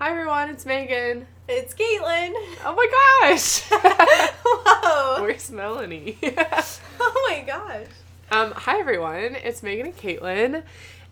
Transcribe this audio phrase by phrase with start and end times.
[0.00, 1.26] Hi everyone, it's Megan.
[1.46, 2.32] It's Caitlin.
[2.64, 3.60] Oh my gosh!
[4.42, 5.22] Whoa.
[5.22, 6.16] Where's Melanie?
[7.02, 7.86] Oh my gosh.
[8.30, 10.62] um, hi everyone, it's Megan and Caitlin.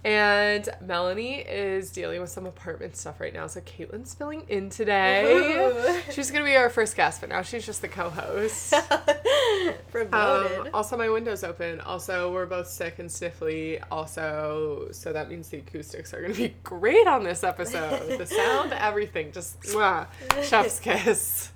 [0.04, 6.02] And Melanie is dealing with some apartment stuff right now, so Caitlin's filling in today.
[6.12, 8.74] She's gonna be our first guest, but now she's just the co-host.
[9.90, 10.14] Promoted.
[10.60, 11.80] Um, also, my window's open.
[11.80, 13.82] Also, we're both sick and sniffly.
[13.90, 18.18] Also, so that means the acoustics are going to be great on this episode.
[18.18, 20.06] the sound, everything, just mwah,
[20.44, 21.50] chef's kiss.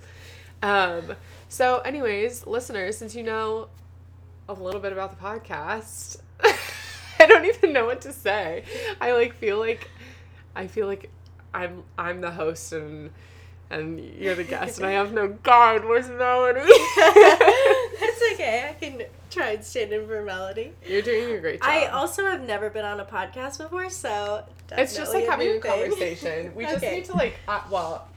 [0.61, 1.15] Um,
[1.47, 3.69] so, anyways, listeners, since you know
[4.49, 6.17] a little bit about the podcast,
[7.23, 8.63] I don't even know what to say.
[8.99, 9.89] I like feel like
[10.55, 11.09] I feel like
[11.53, 13.11] I'm I'm the host and
[13.69, 15.85] and you're the guest, and I have no guard.
[15.85, 16.59] Where's Melanie?
[16.97, 18.67] That's okay.
[18.69, 20.73] I can try and stand in for Melody.
[20.85, 21.69] You're doing a great job.
[21.71, 25.59] I also have never been on a podcast before, so it's just like having a
[25.59, 26.53] conversation.
[26.55, 27.35] We just need to like.
[27.47, 28.07] Uh, well,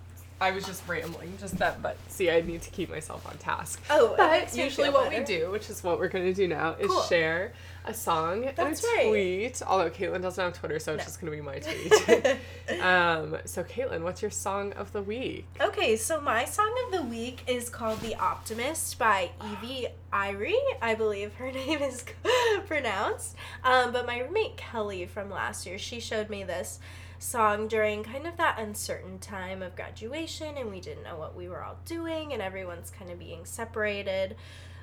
[0.40, 1.80] I was just rambling, just that.
[1.80, 3.82] But see, I need to keep myself on task.
[3.88, 6.88] Oh, But usually, what we do, which is what we're going to do now, is
[6.88, 7.02] Cool.
[7.02, 7.52] share
[7.86, 9.62] a song That's and a right.
[9.66, 11.58] Although Caitlin doesn't have Twitter, so it's just going to be my
[12.68, 12.80] tweet.
[12.82, 15.46] um, so Caitlin, what's your song of the week?
[15.60, 20.54] Okay, so my song of the week is called The Optimist by Evie Irie.
[20.82, 22.04] I believe her name is
[22.66, 23.36] pronounced.
[23.64, 26.80] Um, but my roommate Kelly from last year, she showed me this
[27.18, 31.48] song during kind of that uncertain time of graduation and we didn't know what we
[31.48, 34.36] were all doing and everyone's kind of being separated.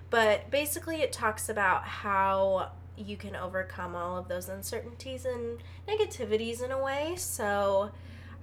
[0.09, 6.63] But basically it talks about how you can overcome all of those uncertainties and negativities
[6.63, 7.16] in a way.
[7.17, 7.91] So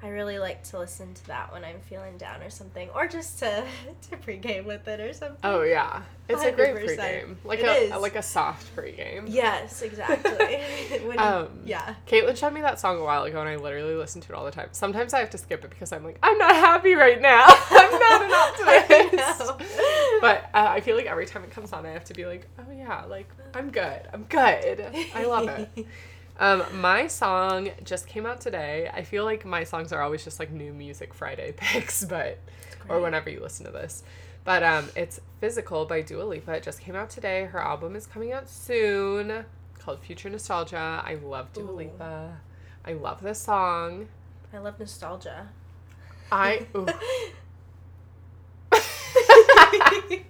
[0.02, 3.38] I really like to listen to that when I'm feeling down or something, or just
[3.40, 3.64] to
[4.10, 5.36] to pregame with it or something.
[5.44, 6.96] Oh yeah, it's a great 100%.
[6.96, 8.00] pregame, like It a is.
[8.00, 9.24] like a soft pregame.
[9.28, 10.60] Yes, exactly.
[11.06, 11.94] When Um, yeah.
[12.06, 14.44] Caitlin showed me that song a while ago, and I literally listen to it all
[14.44, 14.68] the time.
[14.72, 17.44] Sometimes I have to skip it because I'm like, I'm not happy right now.
[17.70, 20.20] I'm not an optimist.
[20.22, 22.46] but uh, I feel like every time it comes on, I have to be like,
[22.58, 24.00] oh yeah, like I'm good.
[24.14, 24.86] I'm good.
[25.14, 25.86] I love it.
[26.40, 28.90] Um, my song just came out today.
[28.92, 32.38] I feel like my songs are always just like new music Friday picks, but
[32.88, 34.02] or whenever you listen to this.
[34.42, 36.52] But um, it's Physical by Dua Lipa.
[36.54, 37.44] It just came out today.
[37.44, 39.44] Her album is coming out soon
[39.78, 41.02] called Future Nostalgia.
[41.04, 41.76] I love Dua Ooh.
[41.76, 42.38] Lipa.
[42.86, 44.08] I love this song.
[44.52, 45.48] I love nostalgia.
[46.32, 46.86] I ooh.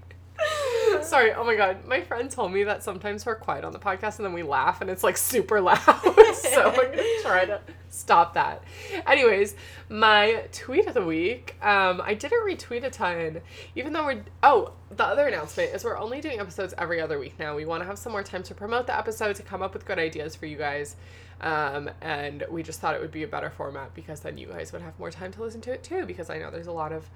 [1.03, 1.85] Sorry, oh my god.
[1.87, 4.81] My friend told me that sometimes we're quiet on the podcast and then we laugh
[4.81, 5.79] and it's like super loud.
[6.35, 8.63] so I'm gonna try to stop that.
[9.07, 9.55] Anyways,
[9.89, 11.57] my tweet of the week.
[11.63, 13.41] Um, I didn't retweet a ton,
[13.75, 17.39] even though we're oh, the other announcement is we're only doing episodes every other week
[17.39, 17.57] now.
[17.57, 19.87] We want to have some more time to promote the episode, to come up with
[19.87, 20.97] good ideas for you guys.
[21.41, 24.73] Um, and we just thought it would be a better format because then you guys
[24.73, 26.93] would have more time to listen to it too, because I know there's a lot
[26.93, 27.09] of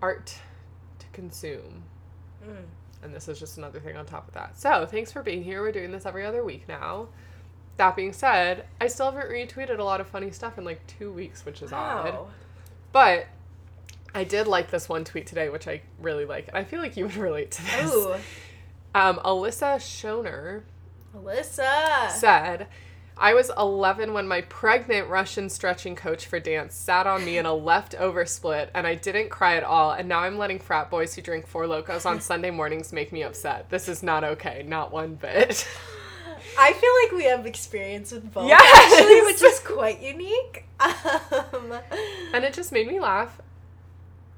[0.00, 0.38] art
[0.98, 1.84] to consume.
[2.44, 2.64] Mm.
[3.06, 4.58] And this is just another thing on top of that.
[4.58, 5.62] So thanks for being here.
[5.62, 7.06] We're doing this every other week now.
[7.76, 11.12] That being said, I still haven't retweeted a lot of funny stuff in like two
[11.12, 12.18] weeks, which is odd.
[12.90, 13.26] But
[14.12, 16.48] I did like this one tweet today, which I really like.
[16.48, 17.94] And I feel like you would relate to this.
[17.94, 18.14] Ooh.
[18.94, 20.62] Um, Alyssa Schoner
[21.14, 22.10] Alyssa.
[22.10, 22.66] said,
[23.18, 27.46] I was 11 when my pregnant Russian stretching coach for dance sat on me in
[27.46, 29.92] a leftover split, and I didn't cry at all.
[29.92, 33.22] And now I'm letting frat boys who drink Four Lokos on Sunday mornings make me
[33.22, 33.70] upset.
[33.70, 35.66] This is not okay, not one bit.
[36.58, 38.92] I feel like we have experience with both Yes!
[38.92, 40.64] actually, which is quite unique.
[40.78, 41.72] Um,
[42.34, 43.40] and it just made me laugh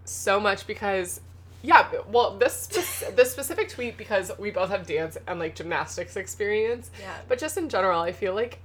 [0.04, 1.20] so much because
[1.62, 6.16] yeah well this spe- this specific tweet because we both have dance and like gymnastics
[6.16, 7.16] experience yeah.
[7.26, 8.60] but just in general i feel like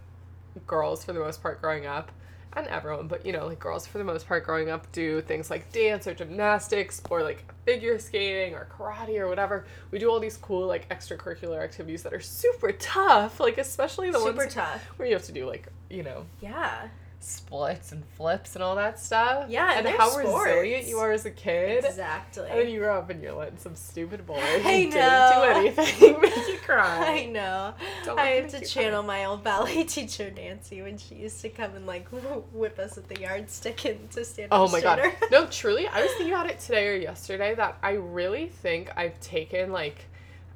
[0.62, 2.12] girls for the most part growing up
[2.56, 5.50] and everyone but you know like girls for the most part growing up do things
[5.50, 10.19] like dance or gymnastics or like figure skating or karate or whatever we do all
[10.19, 14.84] these cool like extracurricular activities that are super tough like especially the Super ones tough.
[14.97, 16.90] where you have to do like you know Yeah.
[17.23, 19.50] Splits and flips and all that stuff.
[19.50, 20.28] Yeah, and they're how sports.
[20.46, 21.84] resilient you are as a kid.
[21.85, 22.47] Exactly.
[22.49, 26.22] And then you grow up and you're letting some stupid boy who didn't do anything
[26.22, 27.22] make you cry.
[27.22, 27.73] I know.
[28.05, 31.75] Don't I have to channel my old ballet teacher Nancy when she used to come
[31.75, 35.02] and like whip us with the yardstick and to stand Oh up my god.
[35.31, 39.20] No, truly, I was thinking about it today or yesterday that I really think I've
[39.20, 40.05] taken like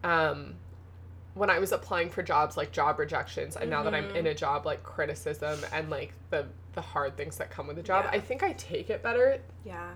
[0.03, 0.53] um
[1.37, 4.33] when I was applying for jobs like job rejections and now that I'm in a
[4.33, 8.11] job like criticism and like the the hard things that come with a job, Yeah.
[8.17, 9.91] I think I take it better Yeah.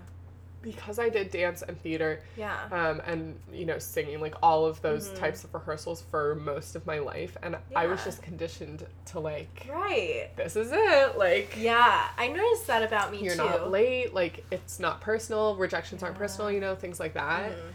[0.62, 2.56] because I did dance and theater, Yeah.
[2.72, 5.18] um, and you know singing like all of those Mhm.
[5.18, 9.66] types of rehearsals for most of my life and i was just conditioned to like
[9.68, 10.30] Right.
[10.36, 13.24] this is it like Yeah, I noticed that about me too.
[13.26, 17.50] you're not late like it's not personal rejections aren't personal you know things like that
[17.52, 17.72] Mhm.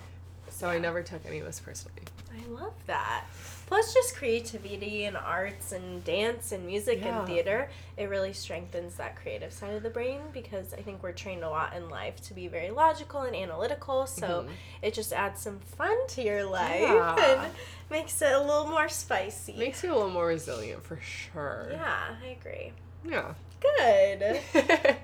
[0.50, 2.04] so i never took any of this personally
[2.34, 3.24] I love that.
[3.68, 7.20] Plus, just creativity and arts and dance and music Yeah.
[7.20, 11.12] and theater, it really strengthens that creative side of the brain because I think we're
[11.12, 14.08] trained a lot in life to be very logical and analytical.
[14.08, 14.50] So Mhm.
[14.82, 17.16] it just adds some fun to your life Yeah.
[17.44, 17.54] and
[17.90, 19.54] makes it a little more spicy.
[19.58, 22.72] makes you a little more resilient for sure yeah, I agree.
[23.04, 24.46] yeah Good.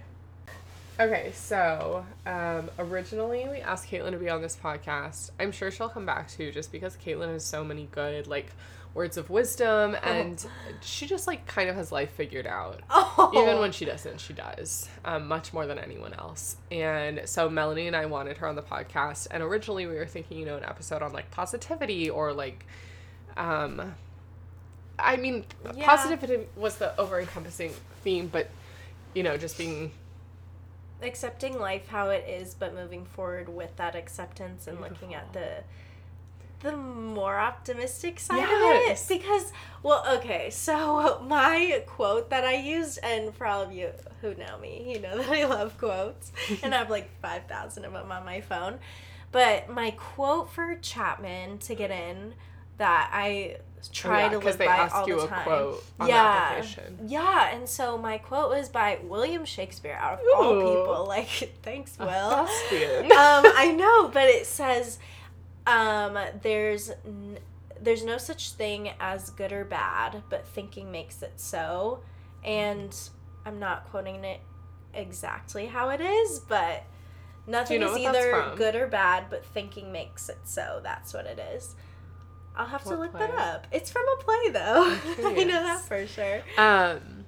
[1.03, 5.31] okay, so um, originally we asked Caitlin to be on this podcast.
[5.39, 8.47] I'm sure she'll come back too, just because Caitlin has so many good like
[8.93, 10.45] words of wisdom, and
[10.81, 12.79] she just like kind of has life figured out.
[12.89, 13.31] Oh.
[13.35, 16.57] Even when she doesn't, she does um, much more than anyone else.
[16.71, 20.37] And so Melanie and I wanted her on the podcast, and originally we were thinking,
[20.39, 22.65] you know, an episode on like positivity or like,
[23.35, 23.93] um,
[24.99, 25.45] I mean,
[25.75, 25.85] Yeah.
[25.85, 27.73] positivity was the over encompassing
[28.03, 28.49] theme, but
[29.15, 29.91] you know, just being
[31.05, 35.63] accepting life how it is but moving forward with that acceptance and looking at the
[36.61, 39.09] the more optimistic side Yes.
[39.09, 39.19] of it.
[39.21, 39.51] Because
[39.83, 43.89] well okay so my quote that i used and for all of you
[44.21, 46.31] who know me you know that i love quotes
[46.63, 48.79] and i have like 5000 of them on my phone.
[49.33, 52.35] But my quote for chapman to get in
[52.77, 53.57] that i
[53.89, 56.13] try to because live they by ask all you the a time quote on the
[56.13, 56.49] yeah.
[56.51, 56.99] application.
[57.07, 61.05] Yeah, and so my quote was by William Shakespeare, out of all people.
[61.13, 61.27] Like,
[61.61, 62.07] thanks, Will.
[62.09, 62.47] um,
[63.11, 64.97] I know, but it says,
[65.67, 67.37] um, there's n-
[67.79, 72.01] there's no such thing as good or bad, but thinking makes it so.
[72.43, 72.97] And
[73.45, 74.39] I'm not quoting it
[74.93, 76.83] exactly how it is, but
[77.45, 80.79] nothing know is either good or bad, but thinking makes it so.
[80.81, 81.75] That's what it is.
[82.55, 83.67] I'll have to What look that up.
[83.71, 84.97] It's from a play, though.
[85.27, 86.41] I'm know that for sure.
[86.57, 87.25] um,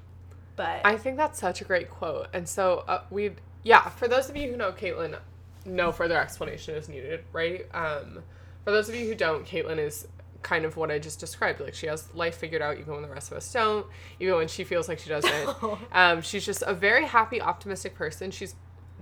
[0.56, 2.28] But I think that's such a great quote.
[2.34, 3.32] And so uh, we,
[3.64, 5.18] yeah, for those of you who know Caitlin,
[5.66, 7.66] no further explanation is needed, right?
[7.74, 8.20] Um,
[8.64, 10.08] for those of you who don't, Caitlin is
[10.44, 11.60] kind of what I just described.
[11.60, 13.86] Like she has life figured out, even when the rest of us don't,
[14.20, 15.50] even when she feels like she doesn't.
[15.92, 18.30] um, she's just a very happy, optimistic person.
[18.30, 18.54] She's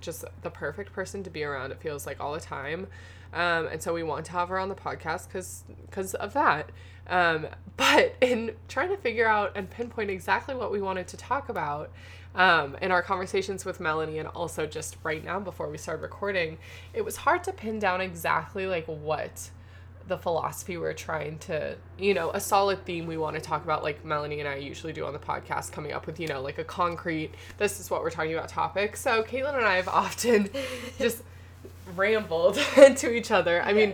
[0.03, 1.71] just the perfect person to be around.
[1.71, 2.87] It feels like all the time.
[3.33, 6.69] Um, and so we want to have her on the podcast because because of that.
[7.07, 7.47] Um,
[7.77, 11.91] but in trying to figure out and pinpoint exactly what we wanted to talk about
[12.35, 16.57] um, in our conversations with Melanie and also just right now before we started recording,
[16.93, 19.49] it was hard to pin down exactly like what
[20.07, 23.83] the philosophy we're trying to, you know, a solid theme we want to talk about,
[23.83, 26.57] like Melanie and I usually do on the podcast, coming up with, you know, like
[26.57, 28.97] a concrete, this is what we're talking about topic.
[28.97, 30.49] So Caitlin and I have often
[30.97, 31.23] just
[31.95, 33.61] rambled to each other.
[33.61, 33.93] I mean,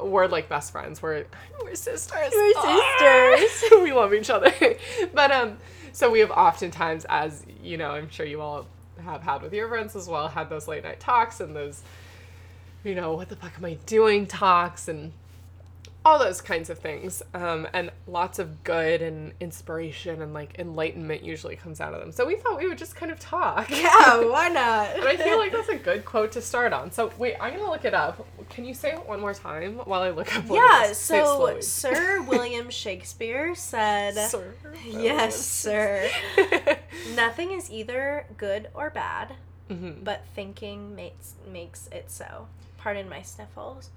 [0.00, 1.02] we're like best friends.
[1.02, 1.26] We're
[1.62, 2.30] we're sisters.
[2.32, 3.44] We're Ah!
[3.82, 4.52] we love each other.
[5.12, 5.58] But um
[5.92, 8.66] so we have oftentimes as you know, I'm sure you all
[9.02, 11.82] have had with your friends as well, had those late night talks and those
[12.84, 15.12] you know, what the fuck am I doing talks and
[16.04, 17.22] all those kinds of things.
[17.32, 22.12] Um, and lots of good and inspiration and like enlightenment usually comes out of them.
[22.12, 23.70] So we thought we would just kind of talk.
[23.70, 24.96] yeah, why not?
[24.96, 26.92] And I feel like that's a good quote to start on.
[26.92, 28.26] So wait, I'm gonna look it up.
[28.50, 30.86] Can you say it one more time while I look up what yeah.
[30.88, 30.98] it is?
[30.98, 31.60] Say it So.
[31.60, 34.54] Sir William Shakespeare said, Sir.
[34.86, 36.08] "Yes, sir.
[37.14, 39.34] Nothing is either good or bad,
[39.70, 40.04] Mhm.
[40.04, 42.46] but thinking makes makes it so."
[42.76, 43.88] Pardon my sniffles.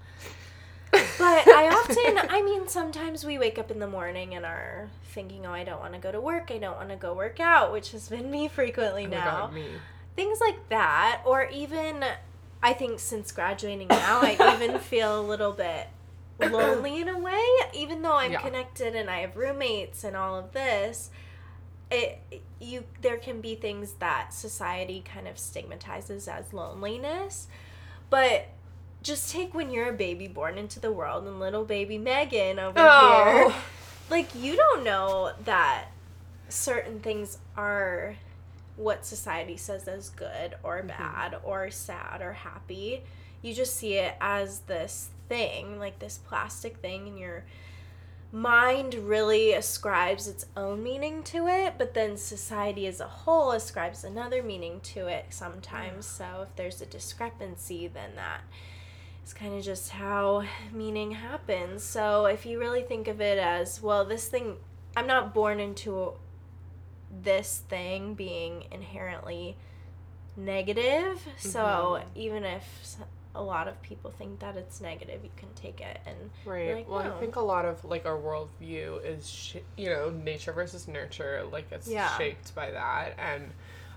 [0.90, 5.44] But I often, I mean, sometimes we wake up in the morning and are thinking,
[5.46, 6.50] "Oh, I don't want to go to work.
[6.50, 9.24] I don't want to go work out," which has been me frequently Oh now.
[9.46, 9.66] God, me.
[10.16, 12.04] things like that or even
[12.60, 15.86] i think since graduating now i even feel a little bit
[16.40, 18.40] lonely in a way even though i'm Yeah.
[18.40, 21.10] connected and i have roommates and all of this
[21.92, 22.18] it
[22.60, 27.46] you there can be things that society kind of stigmatizes as loneliness
[28.10, 28.48] but
[29.02, 32.78] just take when you're a baby born into the world and little baby megan over
[32.78, 33.48] Oh.
[33.48, 33.54] here
[34.10, 35.86] like you don't know that
[36.48, 38.16] certain things are
[38.76, 40.88] what society says as good or mm-hmm.
[40.88, 43.02] bad or sad or happy.
[43.42, 47.44] You just see it as this thing, like this plastic thing, and your
[48.32, 54.04] mind really ascribes its own meaning to it, but then society as a whole ascribes
[54.04, 56.06] another meaning to it sometimes.
[56.06, 58.40] So if there's a discrepancy, then that
[59.28, 60.42] is kind of just how
[60.72, 61.82] meaning happens.
[61.84, 64.56] So if you really think of it as, well, this thing,
[64.96, 66.14] I'm not born into
[67.22, 69.56] this thing being inherently
[70.36, 71.26] negative.
[71.36, 72.04] So Mhm.
[72.14, 72.96] even if
[73.34, 76.76] a lot of people think that it's negative, you can take it and Right.
[76.76, 77.14] Like, well, no.
[77.16, 81.44] I think a lot of like our worldview is, sh- you know, nature versus nurture.
[81.52, 82.16] Like it's Yeah.
[82.16, 83.52] shaped by that, and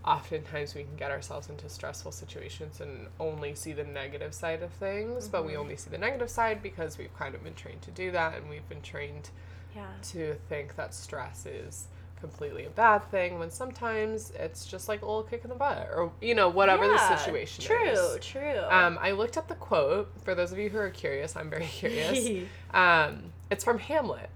[0.06, 4.72] oftentimes we can get ourselves into stressful situations and only see the negative side of
[4.74, 5.28] things.
[5.28, 5.58] But we Mhm.
[5.60, 8.50] only see the negative side because we've kind of been trained to do that, and
[8.50, 9.30] we've been trained
[9.76, 9.88] yeah.
[10.04, 11.88] to think that stress is
[12.20, 15.90] completely a bad thing when sometimes it's just like a little kick in the butt
[15.92, 18.24] or you know whatever Yeah, the situation true, is.
[18.24, 18.60] True, true.
[18.70, 21.36] Um, I looked up the quote for those of you who are curious.
[21.36, 22.48] I'm very curious.
[22.76, 24.30] um, it's from Hamlet.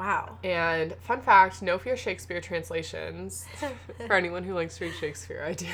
[0.00, 0.38] Wow.
[0.42, 3.44] And fun fact: no fear Shakespeare translations.
[4.06, 5.66] for anyone who likes to read Shakespeare, I do.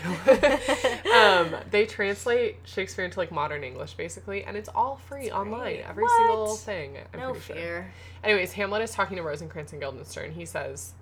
[1.13, 5.77] um, they translate Shakespeare into like modern English, basically, and it's all free That's online.
[5.89, 6.17] Every What?
[6.17, 6.97] single thing.
[7.15, 7.57] I'm no pretty sure.
[7.57, 7.93] fear.
[8.25, 10.33] Anyways, Hamlet is talking to Rosencrantz and Guildenstern.
[10.33, 10.95] He says,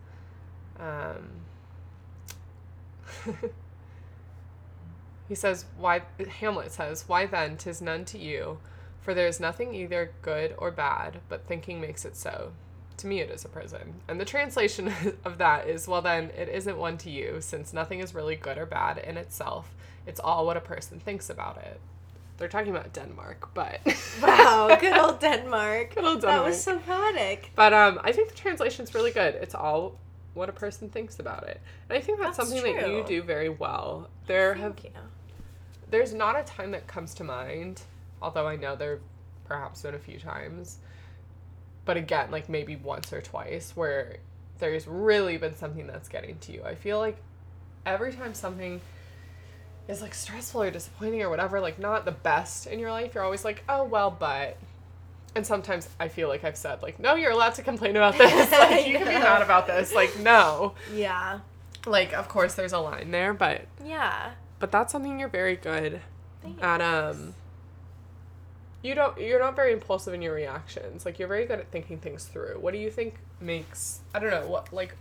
[0.78, 1.40] um,
[5.28, 6.02] he says, why,
[6.40, 8.59] Hamlet says, why then, tis none to you,
[9.00, 12.52] for there is nothing either good or bad, but thinking makes it so.
[12.98, 13.94] To me, it is a prison.
[14.08, 14.92] And the translation
[15.24, 18.56] of that is, well, then, it isn't one to you, since nothing is really good
[18.58, 19.74] or bad in itself.
[20.06, 21.80] It's all what a person thinks about it.
[22.36, 23.80] They're talking about Denmark, but.
[24.22, 25.94] Wow, good old Denmark.
[25.94, 27.50] Good old That was so poetic.
[27.56, 29.34] But um, I think the translation's really good.
[29.36, 29.98] It's all
[30.34, 33.22] what a person thinks about it, and I think that's, That's something that you do
[33.22, 34.08] very well.
[34.26, 34.90] There have you.
[35.90, 37.82] there's not a time that comes to mind,
[38.20, 38.98] although I know there
[39.44, 40.78] perhaps been a few times,
[41.85, 44.17] but again, like maybe once or twice where
[44.59, 46.62] there's really been something that's getting to you.
[46.64, 47.17] I feel like
[47.85, 48.81] every time something
[49.88, 53.25] is like stressful or disappointing or whatever, like not the best in your life, you're
[53.25, 54.57] always like, oh well, but.
[55.37, 58.50] And sometimes I feel like I've said like, no, you're allowed to complain about this.
[58.53, 59.93] like you can be mad about this.
[59.93, 60.75] Like no.
[60.95, 61.41] Yeah.
[61.87, 64.31] Like of course there's a line there, but Yeah.
[64.61, 66.00] but that's something you're very good
[66.41, 66.62] Thanks.
[66.62, 67.35] at um
[68.85, 71.05] you don't you're not very impulsive in your reactions.
[71.05, 72.59] Like you're very good at thinking things through.
[72.61, 74.95] What do you think makes i don't know what like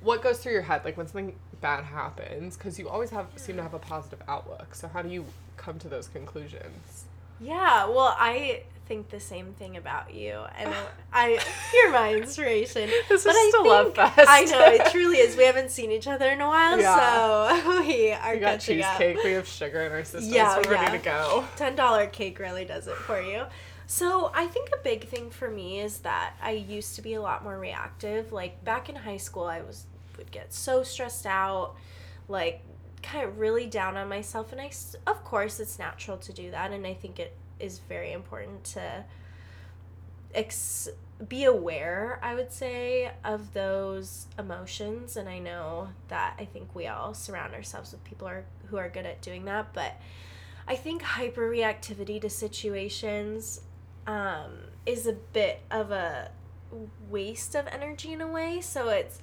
[0.00, 2.56] what goes through your head like when something bad happens?
[2.56, 4.74] Because you always have seem to have a positive outlook.
[4.74, 5.24] So how do you
[5.56, 7.04] come to those conclusions?
[7.40, 10.74] Yeah, well, I think the same thing about you, and
[11.12, 11.38] I
[11.72, 12.90] you're my inspiration.
[13.08, 14.18] This But is I love fest.
[14.18, 15.36] I know it truly is.
[15.36, 16.96] We haven't seen each other in a while, Yeah.
[16.98, 18.98] so we are we got catching up.
[18.98, 20.98] cheesecake we have sugar in our systems Yeah, we're ready yeah.
[20.98, 23.44] to go ten dollar cake really does it for you.
[23.86, 27.22] So I think a big thing for me is that I used to be a
[27.22, 28.32] lot more reactive.
[28.32, 29.86] Like back in high school, I was
[30.18, 31.76] would get so stressed out,
[32.28, 32.62] like
[33.02, 34.70] kind of really down on myself, and I,
[35.06, 39.04] of course it's natural to do that, and I think it is very important to
[40.34, 40.88] ex-
[41.28, 42.18] be aware.
[42.22, 47.54] I would say of those emotions, and I know that I think we all surround
[47.54, 49.94] ourselves with people are, who are good at doing that, but.
[50.68, 53.62] I think hyperreactivity to situations
[54.06, 54.52] um,
[54.86, 56.30] is a bit of a
[57.08, 58.60] waste of energy in a way.
[58.60, 59.20] So it's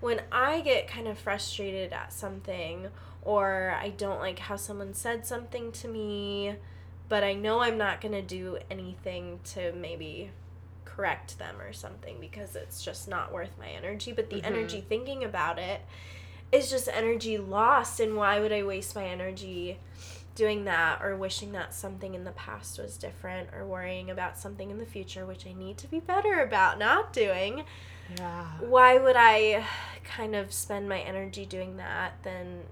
[0.00, 2.88] when I get kind of frustrated at something
[3.22, 6.54] or I don't like how someone said something to me,
[7.08, 10.30] but I know I'm not going to do anything to maybe
[10.84, 14.12] correct them or something because it's just not worth my energy.
[14.12, 14.46] But the Mhm.
[14.46, 15.82] energy thinking about it
[16.50, 18.00] is just energy lost.
[18.00, 19.78] And why would I waste my energy?
[20.34, 24.70] doing that or wishing that something in the past was different or worrying about something
[24.70, 27.64] in the future which I need to be better about not doing
[28.16, 29.66] yeah why would I
[30.04, 32.66] kind of spend my energy doing that than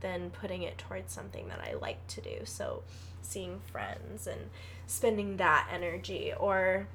[0.00, 2.84] than putting it towards something that I like to do so
[3.22, 4.50] seeing friends and
[4.86, 6.88] spending that energy or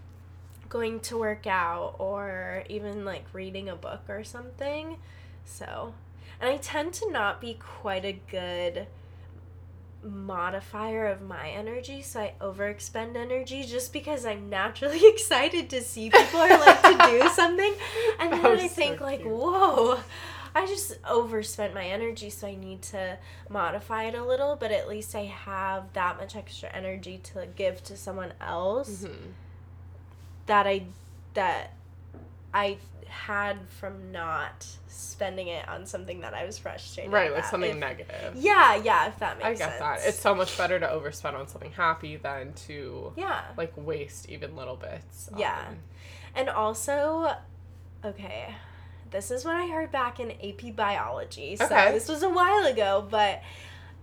[0.68, 4.98] going to work out or even like reading a book or something.
[5.46, 5.94] So
[6.40, 8.88] and I tend to not be quite a good
[10.04, 16.12] modifier of my energy so i overexpend energy just because i'm naturally excited to see
[16.12, 17.74] people or like to do something.
[18.20, 19.98] And then i so think like whoa
[20.56, 23.18] i just overspent my energy so i need to
[23.50, 27.84] modify it a little but at least i have that much extra energy to give
[27.84, 29.34] to someone else Mhm.
[30.48, 30.84] that i
[31.34, 31.74] that
[32.54, 37.72] i had from not spending it on something that i was frustrated right like something
[37.72, 39.74] If- negative yeah, yeah, if that makes sense.
[39.74, 40.02] i sense.
[40.02, 43.42] that it's so much better to overspend on something happy than to yeah.
[43.58, 45.66] like waste even little bits Yeah.
[45.68, 45.80] on-
[46.38, 47.34] And also,
[48.04, 48.54] okay,
[49.12, 51.56] this is what I heard back in AP biology.
[51.56, 51.92] So Okay.
[51.92, 53.42] this was a while ago, but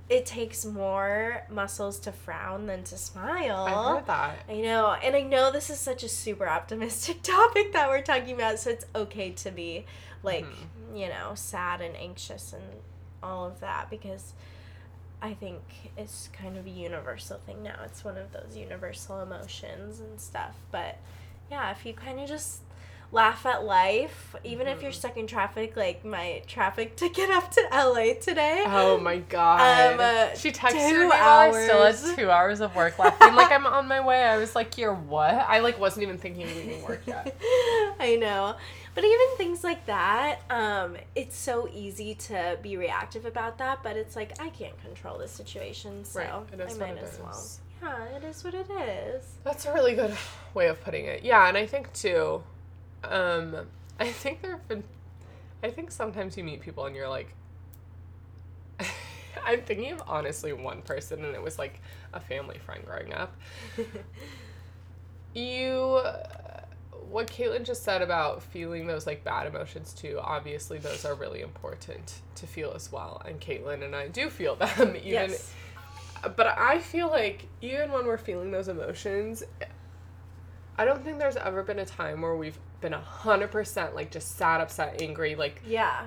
[0.09, 3.65] it takes more muscles to frown than to smile.
[3.65, 7.73] i heard that I know, and I know this is such a super optimistic topic
[7.73, 9.87] that we're talking about, so it's okay to be
[10.23, 10.99] like, Mhm.
[10.99, 12.63] you know, sad and anxious and
[13.23, 14.35] all of that because
[15.23, 15.63] I think
[15.97, 17.77] it's kind of a universal thing now.
[17.85, 20.57] It's one of those universal emotions and stuff.
[20.73, 20.99] But
[21.51, 22.63] yeah, if you kind of just
[23.13, 24.95] laugh at life, even if you're Mhm.
[24.95, 28.65] stuck in traffic, like my traffic ticket up to LA today.
[28.67, 29.93] Oh my god.
[29.95, 32.07] Um, uh, she texted two me while I still hours.
[32.09, 33.21] had two hours of work left.
[33.21, 34.25] I'm like, I'm on my way.
[34.25, 35.35] I was like, you're what?
[35.35, 37.37] I like wasn't even thinking of leaving work yet.
[38.01, 38.57] I know.
[38.95, 43.97] But even things like that, um, it's so easy to be reactive about that, but
[43.97, 47.05] it's like I can't control the situation, so Right, it is I what might it
[47.05, 47.47] as well.
[47.83, 49.25] Yeah, it is what it is.
[49.45, 50.15] That's a really good
[50.55, 51.23] way of putting it.
[51.23, 52.43] Yeah, and I think too,
[53.05, 53.57] um,
[53.99, 54.85] I think there have been,
[55.63, 57.35] I think sometimes you meet people and you're like,
[59.45, 61.81] I'm thinking of honestly one person, and it was like
[62.13, 63.35] a family friend growing up.
[65.35, 66.03] You,
[67.11, 71.41] what Caitlin just said about feeling those like bad emotions too, obviously those are really
[71.41, 73.23] important to feel as well.
[73.25, 75.53] And Caitlin and I do feel them, even yes.
[76.23, 79.43] but I feel like even when we're feeling those emotions,
[80.77, 84.11] I don't think there's ever been a time where we've been a hundred percent like
[84.11, 86.03] just sad, upset, angry, like Yeah.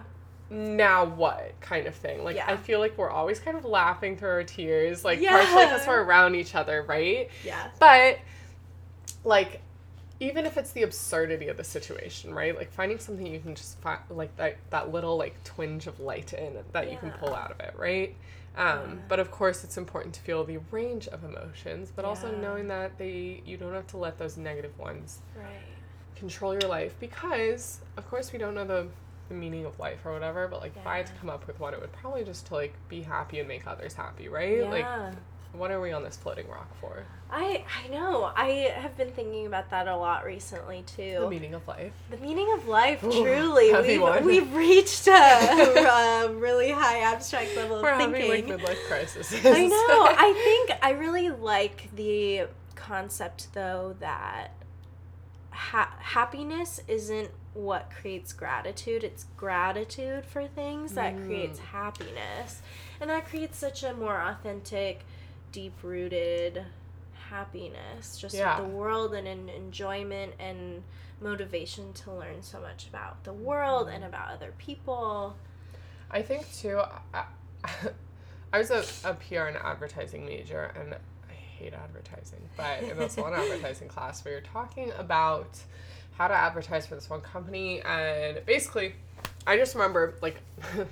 [0.52, 2.24] now what kind of thing.
[2.24, 5.32] Like I feel like we're always kind of laughing through our tears, like Yeah.
[5.32, 7.30] partially because we're around each other, right?
[7.44, 7.70] Yeah.
[7.80, 8.20] But
[9.24, 9.62] like
[10.20, 12.56] even if it's the absurdity of the situation, right?
[12.56, 16.34] Like finding something you can just find like that that little like twinge of light
[16.34, 18.16] in that you can pull out of it, right?
[18.58, 18.86] Um, Yeah.
[19.10, 22.98] but of course it's important to feel the range of emotions, but also knowing that
[22.98, 25.48] they you don't have to let those negative ones Right.
[26.26, 28.88] Control your life because of course we don't know the
[29.30, 31.60] the meaning of life or whatever, but like if I had to come up with
[31.60, 34.62] one, it would probably just to like be happy and make others happy, right?
[34.70, 35.14] Like Yeah.
[35.54, 37.04] what are we on this floating rock for?
[37.32, 38.32] I I know.
[38.36, 41.18] I have been thinking about that a lot recently too.
[41.22, 41.92] The meaning of life.
[42.12, 43.74] The meaning of life, Ooh, truly.
[43.82, 44.24] We've, one.
[44.26, 45.12] we've reached a,
[46.28, 48.22] a really high abstract level of We're thinking.
[48.30, 49.34] having like midlife crisis.
[49.44, 50.06] I know.
[50.28, 54.52] I think I really like the concept though that
[55.56, 59.04] ha- happiness isn't what creates gratitude.
[59.04, 61.26] It's gratitude for things that Mm.
[61.26, 62.62] creates happiness.
[63.00, 65.02] And that creates such a more authentic,
[65.52, 66.66] deep rooted
[67.30, 68.60] happiness just Yeah.
[68.60, 70.84] with the world and an enjoyment and
[71.22, 75.36] motivation to learn so much about the world and about other people.
[76.12, 76.82] I think too.
[77.14, 77.26] I,
[78.54, 80.96] I was a, a PR and advertising major, and
[81.58, 82.42] hate advertising.
[82.58, 85.58] But in this one advertising class, we were talking about
[86.18, 88.96] how to advertise for this one company, and basically,
[89.46, 90.38] I just remember like.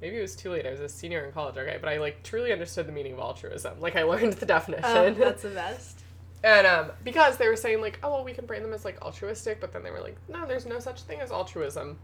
[0.00, 0.66] Maybe it was too late.
[0.66, 3.18] I was a senior in college, okay, but I like truly understood the meaning of
[3.18, 3.78] altruism.
[3.80, 4.86] Like I learned the definition.
[4.86, 6.00] Oh, that's the best.
[6.42, 8.98] And um, because they were saying like, oh well, we can brand them as like
[9.02, 11.98] altruistic, but then they were like, no, there's no such thing as altruism.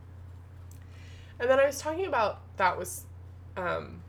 [1.41, 3.05] And then I was talking about that was
[3.57, 4.03] um,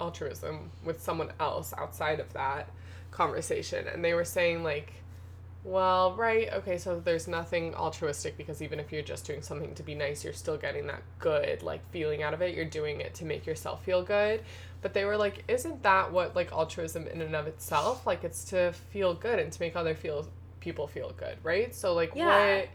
[0.00, 2.68] altruism with someone else outside of that
[3.14, 4.92] conversation, and they were saying like,
[5.64, 9.82] well, right, okay, so there's nothing altruistic because even if you're just doing something to
[9.82, 12.54] be nice, you're still getting that good like feeling out of it.
[12.54, 14.42] You're doing it to make yourself feel good.
[14.82, 18.06] But they were like, isn't that what like altruism in and of itself?
[18.06, 20.28] Like it's to feel good and to make other feel
[20.60, 21.74] people feel good, right?
[21.74, 22.26] So like Yeah.
[22.26, 22.68] what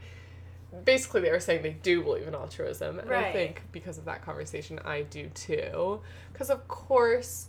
[0.84, 2.98] basically they were saying they do believe in altruism.
[2.98, 6.02] And I think because of that conversation I do too.
[6.34, 7.49] Because of course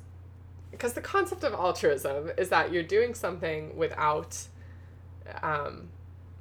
[0.70, 4.46] because the concept of altruism is that you're doing something without
[5.42, 5.88] um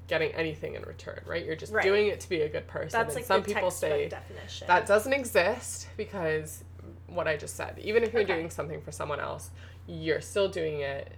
[0.08, 1.46] getting anything in return, right?
[1.46, 1.84] You're just Right.
[1.84, 2.98] doing it to be a good person.
[3.00, 4.66] That's and like some people say definition.
[4.68, 6.64] that doesn't exist because
[7.08, 8.34] what I just said, even if you're Okay.
[8.34, 9.52] doing something for someone else,
[9.88, 11.12] you're still doing it.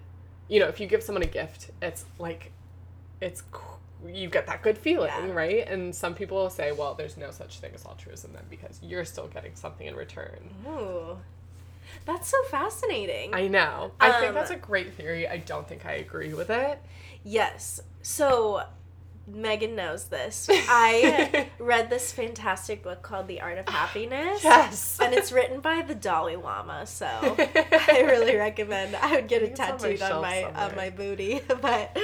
[0.50, 2.52] You know, if you give someone a gift, it's like,
[3.22, 3.44] it's
[4.06, 5.32] you get that good feeling, Yeah.
[5.32, 5.66] right?
[5.70, 9.06] And some people will say, well, there's no such thing as altruism then because you're
[9.06, 10.50] still getting something in return.
[10.68, 11.18] Ooh.
[12.06, 13.34] That's so fascinating.
[13.34, 13.92] I know.
[14.00, 15.28] I think Um, that's a great theory.
[15.28, 16.82] I don't think I agree with it.
[17.24, 17.82] yes.
[18.02, 18.64] So
[19.28, 20.50] Megan knows this.
[20.52, 24.44] I read this fantastic book called The Art of Happiness.
[24.44, 24.98] Yes.
[25.00, 27.06] And it's written by the Dalai Lama, so
[27.38, 28.96] I really recommend.
[28.96, 31.96] I would get I it it's on my tattooed on my on my booty, but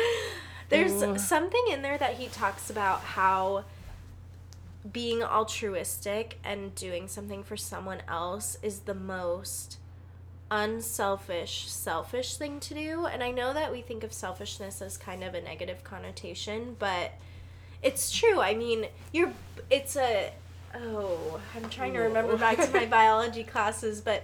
[0.70, 1.18] there's Ooh.
[1.18, 3.63] something in there that he talks about how
[4.91, 9.78] being altruistic and doing something for someone else is the most
[10.52, 13.06] unselfish, selfish thing to do.
[13.06, 17.12] And I know that we think of selfishness as kind of a negative connotation, but
[17.84, 18.39] it's true.
[18.39, 19.34] I mean, you're
[19.69, 20.32] it's a
[20.76, 24.23] oh, I'm trying to remember back to my biology classes, but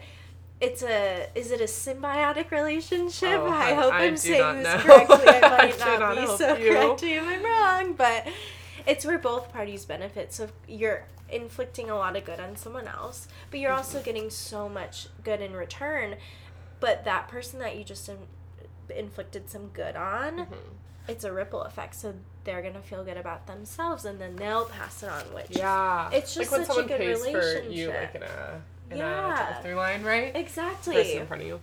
[0.62, 3.40] it's a is it a symbiotic relationship?
[3.40, 4.80] Oh, I I- hope I I'm saying this know.
[4.80, 5.28] correctly.
[5.28, 6.70] I I might not be so you.
[6.72, 8.28] correct if I'm wrong, but
[8.86, 10.34] it's where both parties benefit.
[10.34, 14.06] So you're inflicting a lot of good on someone else, but you're also Mm-hmm.
[14.06, 16.16] getting so much good in return.
[16.80, 18.28] but that person that you just in-
[18.94, 20.58] inflicted some good on, Mhm.
[21.08, 21.96] it's a ripple effect.
[21.96, 25.22] So they're gonna feel good about themselves, and then they'll pass it on.
[25.34, 26.10] Which Yeah.
[26.12, 27.10] It's just like such a good for you
[27.90, 27.94] relationship.
[28.02, 29.34] like in a in Yeah.
[29.34, 30.36] a drive-through line, right?
[30.36, 30.96] exactly.
[30.96, 31.62] Person in front of you.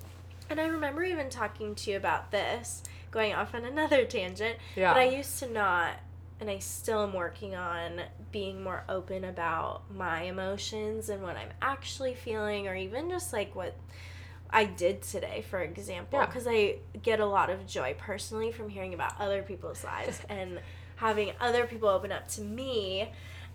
[0.49, 4.59] And I remember even talking to you about this, going off on another tangent.
[4.75, 4.95] Yeah.
[4.95, 5.97] But I used to not,
[6.41, 8.01] and I still am working on
[8.33, 13.55] being more open about my emotions and what I'm actually feeling, or even just like
[13.55, 13.77] what
[14.49, 16.19] I did today, for example.
[16.19, 16.27] Yeah.
[16.27, 20.61] Because I get a lot of joy personally from hearing about other people's lives and
[20.97, 23.13] having other people open up to me.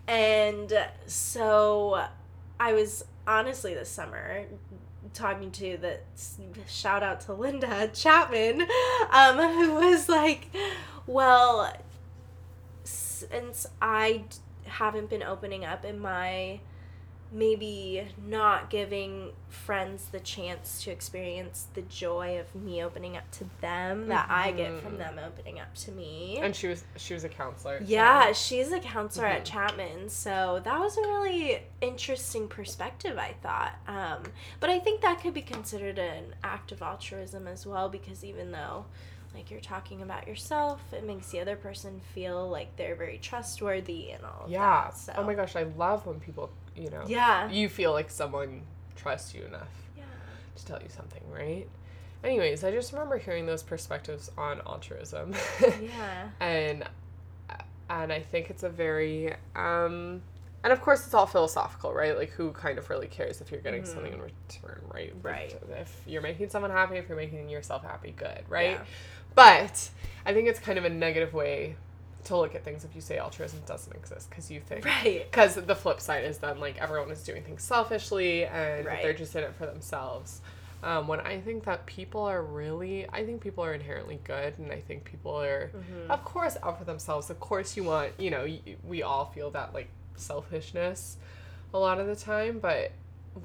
[0.07, 0.71] And
[1.07, 2.05] so
[2.59, 4.45] I was honestly this summer
[5.13, 5.99] talking to the
[6.67, 8.61] shout out to Linda Chapman,
[9.11, 10.49] um, who was like,
[11.07, 11.75] well,
[13.15, 16.59] since I d- haven't been opening up, am I
[17.31, 23.43] maybe not giving friends the chance to experience the joy of me opening up to
[23.61, 24.97] them that I get from Mhm.
[24.99, 26.39] them opening up to me?
[26.41, 27.81] And she was she was a counselor.
[27.83, 29.45] Yeah, she's a counselor at Mhm.
[29.51, 33.73] Chapman, so that was a really interesting perspective, I thought.
[33.87, 34.23] Um,
[34.59, 38.51] but I think that could be considered an act of altruism as well, because even
[38.51, 38.85] though,
[39.35, 44.11] like, you're talking about yourself, it makes the other person feel like they're very trustworthy
[44.11, 44.45] and all.
[44.45, 44.85] Of Yeah.
[44.85, 45.13] That, so.
[45.17, 47.49] Oh my gosh, I love when people, you know, Yeah.
[47.49, 48.61] you feel like someone
[48.95, 50.03] trusts you enough Yeah.
[50.55, 51.67] to tell you something, right?
[52.23, 55.33] Anyways, I just remember hearing those perspectives on altruism.
[55.81, 56.29] Yeah.
[56.39, 56.85] and
[57.87, 60.23] and I think it's a very um
[60.63, 62.17] and of course it's all philosophical, right?
[62.17, 63.87] Like who kind of really cares if you're getting Mhm.
[63.87, 65.13] something in return, right?
[65.21, 65.55] Right.
[65.77, 68.71] If you're making someone happy, if you're making yourself happy, good, right?
[68.71, 68.83] Yeah.
[69.35, 69.89] But
[70.25, 71.75] I think it's kind of a negative way
[72.23, 75.27] to look at things if you say altruism doesn't exist because you think Right.
[75.29, 79.03] because the flip side is then like everyone is doing things selfishly and Right.
[79.03, 80.41] they're just in it for themselves.
[80.81, 84.71] Um, when I think that people are really, I think people are inherently good, and
[84.71, 86.09] I think people are, Mhm.
[86.09, 87.29] of course, out for themselves.
[87.29, 91.17] Of course, you want, you know, y- we all feel that like selfishness
[91.73, 92.91] a lot of the time, but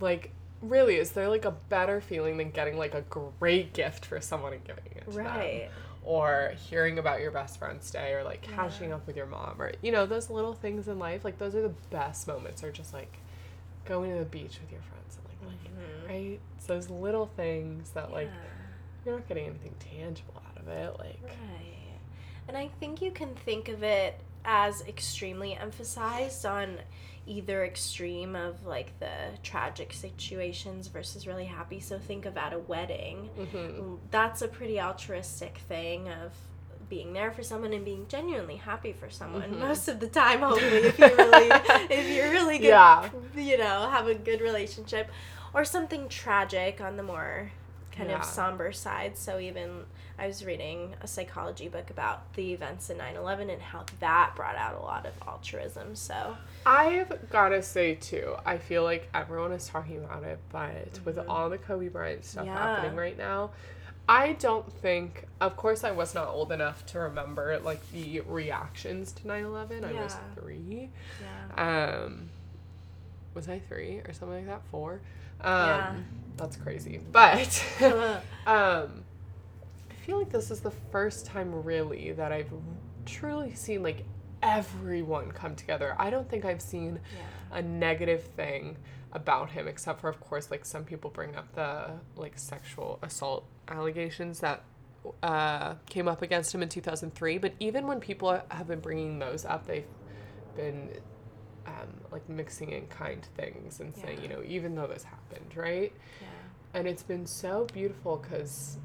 [0.01, 4.21] like, really, is there like a better feeling than getting like a great gift for
[4.21, 5.25] someone and giving it to them?
[5.27, 5.71] Right.
[6.03, 8.55] or hearing about your best friend's day or like Yeah.
[8.57, 11.55] catching up with your mom or you know those little things in life like those
[11.55, 13.19] are the best moments or just like
[13.85, 15.77] going to the beach with your friends and like Mhm.
[15.77, 18.31] there, right it's those little things that like
[19.05, 21.99] you're not getting anything tangible out of it like Right.
[22.49, 26.79] And I think you can think of it as extremely emphasized on
[27.31, 29.13] either extreme of like the
[29.43, 31.79] tragic situations versus really happy.
[31.81, 33.31] So think of at a wedding.
[33.39, 33.99] mhm.
[34.11, 36.33] That's a pretty altruistic thing of
[36.89, 39.59] being there for someone and being genuinely happy for someone Mhm.
[39.61, 41.49] most of the time hopefully if you really
[41.99, 43.09] if you're really good Yeah.
[43.37, 45.09] you know have a good relationship
[45.55, 47.53] or something tragic on the more
[47.93, 48.19] kind Yeah.
[48.19, 49.85] of somber side so even
[50.19, 54.57] i was reading a psychology book about the events in 9-11 and how that brought
[54.57, 59.67] out a lot of altruism so i've gotta say too i feel like everyone is
[59.67, 61.25] talking about it but with Mhm.
[61.29, 62.57] all the kobe bryant stuff Yeah.
[62.77, 63.51] happening right now
[64.09, 69.13] I don't think, of course, I was not old enough to remember like the reactions
[69.13, 69.85] to 9 11.
[69.85, 70.91] I was three.
[71.57, 72.29] yeah Um,
[73.35, 74.63] was I three or something like that?
[74.73, 75.01] Four?
[75.43, 75.95] Um, Yeah.
[76.37, 77.01] That's crazy.
[77.13, 77.65] But
[78.47, 79.05] um,
[79.91, 82.51] I feel like this is the first time really that I've
[83.05, 84.05] truly seen like
[84.43, 85.95] everyone come together.
[85.99, 88.77] I don't think I've seen yeah a negative thing
[89.13, 93.45] about him except for of course like some people bring up the like sexual assault
[93.69, 94.63] allegations that
[95.23, 99.45] uh, came up against him in 2003 but even when people have been bringing those
[99.45, 99.87] up they've
[100.57, 100.91] been
[101.67, 104.23] um, like mixing in kind things and saying Yeah.
[104.23, 106.27] you know even though this happened right yeah
[106.75, 108.79] and it's been so beautiful because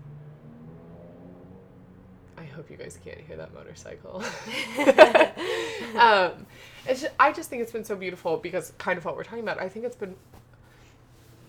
[2.38, 4.18] I hope you guys can't hear that motorcycle.
[5.98, 6.46] um,
[6.88, 9.40] it's just, I just think it's been so beautiful because kind of what we're talking
[9.44, 9.60] about.
[9.62, 10.16] I think it's been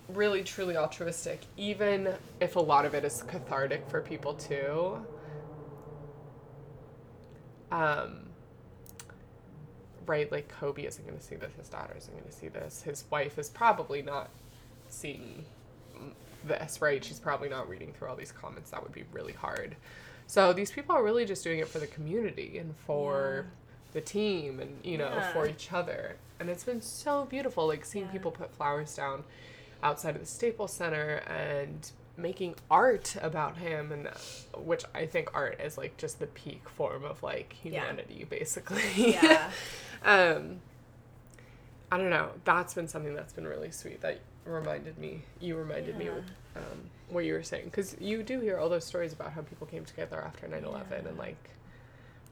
[0.09, 5.05] really truly altruistic, even if a lot of it is cathartic for people too.
[7.73, 8.26] Um,
[10.07, 12.83] right, like Kobe isn't going to see this, his daughter isn't going to see this,
[12.83, 14.31] his wife is probably not
[14.89, 15.45] seeing
[16.45, 17.05] this, right?
[17.05, 18.71] She's probably not reading through all these comments.
[18.71, 19.77] That would be really hard.
[20.27, 23.47] So these people are really just doing it for the community and for
[23.93, 25.33] the team and, you know, Yeah.
[25.33, 26.17] for each other.
[26.39, 28.13] And it's been so beautiful, like seeing Yeah.
[28.13, 29.25] people put flowers down
[29.83, 34.09] outside of the Staples Center and making art about him and
[34.57, 38.83] which I think art is like just the peak form of like humanity basically.
[38.97, 39.51] yeah
[40.05, 40.61] um
[41.93, 42.31] I don't know.
[42.45, 45.23] That's been something that's been really sweet that reminded me.
[45.41, 46.15] You reminded me Yeah.
[46.15, 46.25] with
[46.57, 49.67] um, what you were saying because you do hear all those stories about how people
[49.69, 50.97] came together after 9-11 Yeah.
[51.09, 51.51] and like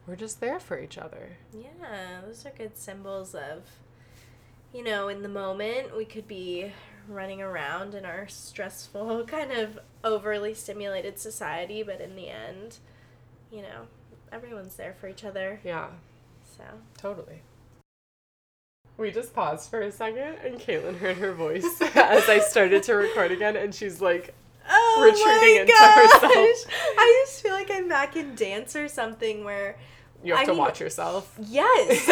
[0.07, 3.63] we're just there for each other Yeah, those are good symbols of,
[4.73, 6.71] you know, in the moment we could be
[7.07, 12.77] running around in our stressful, kind of overly stimulated society, but in the end,
[13.51, 13.87] you know,
[14.31, 15.59] everyone's there for each other.
[15.63, 15.87] yeah
[16.57, 16.63] So,
[16.97, 17.41] totally
[18.97, 21.65] we just paused for a second and caitlin heard her voice
[21.95, 24.33] as i started to record again and she's like
[24.69, 26.13] oh Retreating my into gosh!
[26.13, 26.73] herself.
[26.97, 29.77] I just feel like I'm back in dance or something where,
[30.23, 32.07] you have I to mean- watch yourself yes.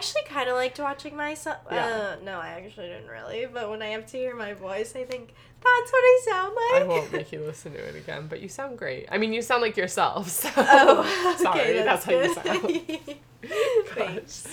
[0.00, 1.58] I actually kind of liked watching myself.
[1.70, 1.84] Yeah.
[1.84, 3.44] Uh, no, I actually didn't really.
[3.44, 6.82] But when I have to hear my voice, I think that's what I sound like.
[6.82, 9.08] I won't make you listen to it again, but you sound great.
[9.12, 10.28] I mean, you sound like yourself.
[10.40, 13.18] So Oh, sorry, okay, that's, how you sound.
[13.88, 14.48] Thanks.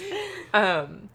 [0.53, 1.09] Um,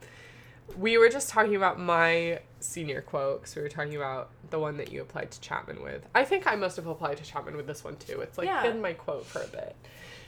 [0.78, 4.78] we were just talking about my senior quote because we were talking about the one
[4.78, 6.06] that you applied to Chapman with.
[6.14, 8.22] I think I must have applied to Chapman with this one too.
[8.22, 8.62] It's like Yeah.
[8.62, 9.76] been my quote for a bit.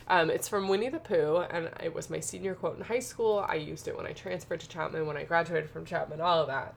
[0.06, 3.44] Um, it's from Winnie the Pooh, and it was my senior quote in high school.
[3.48, 6.46] I used it when I transferred to Chapman, when I graduated from Chapman, all of
[6.48, 6.76] that.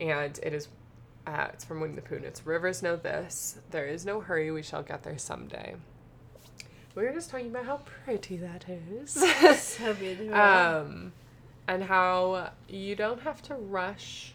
[0.00, 0.68] And it is,
[1.26, 3.58] uh, it's from Winnie the Pooh, and it's Rivers know this.
[3.70, 5.76] There is no hurry, we shall get there someday.
[6.96, 9.12] We were just talking about how pretty that is.
[9.60, 10.34] so beautiful.
[10.34, 11.12] um,
[11.68, 14.34] and how you don't have to rush.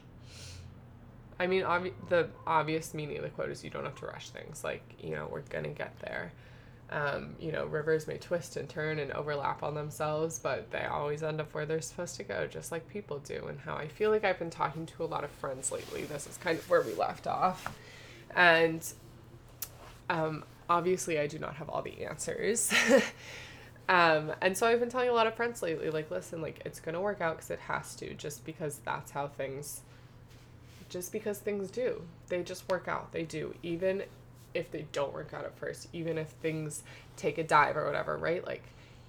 [1.39, 4.29] I mean, obvi- the obvious meaning of the quote is you don't have to rush
[4.29, 4.63] things.
[4.63, 6.31] Like, you know, we're gonna get there.
[6.93, 11.23] Um, you know, rivers may twist and turn and overlap on themselves, but they always
[11.23, 13.47] end up where they're supposed to go, just like people do.
[13.47, 16.03] And how I feel like I've been talking to a lot of friends lately.
[16.03, 17.75] This is kind of where we left off.
[18.35, 18.85] And
[20.07, 22.71] um, obviously, I do not have all the answers.
[23.89, 26.79] um, and so I've been telling a lot of friends lately, like, listen, like, it's
[26.79, 29.81] going to work out because it has to, just because that's how things,
[30.89, 32.03] just because things do.
[32.29, 33.11] They just work out.
[33.11, 33.55] They do.
[33.63, 34.03] Even
[34.53, 36.83] if they don't work out at first, even if things
[37.15, 38.45] take a dive or whatever, right?
[38.45, 38.63] Like,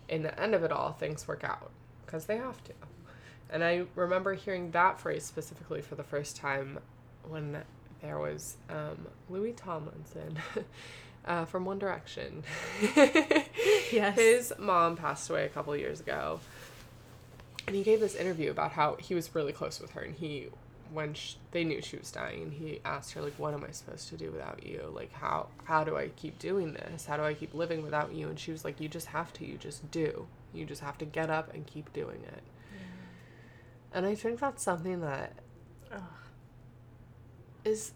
[0.09, 1.71] in the end of it all, things work out
[2.05, 2.73] because they have to.
[3.51, 6.79] And I remember hearing that phrase specifically for the first time
[7.29, 7.63] when
[8.03, 10.39] there was um, Louis Tomlinson
[11.25, 12.43] uh, from One Direction.
[13.93, 14.17] Yes.
[14.17, 16.41] His mom passed away a couple years ago.
[17.67, 20.03] And he gave this interview about how he was really close with her.
[20.03, 20.49] And he,
[20.93, 24.09] when sh- they knew she was dying, he asked her, like, what am I supposed
[24.11, 24.91] to do without you?
[24.95, 27.07] Like, how, how do I keep doing this?
[27.07, 28.29] How do I keep living without you?
[28.29, 29.47] And she was like, you just have to.
[29.47, 30.27] You just do.
[30.53, 32.43] You just have to get up and keep doing it.
[33.93, 35.33] And I think that's something that
[35.93, 36.01] Ugh.
[37.65, 37.93] is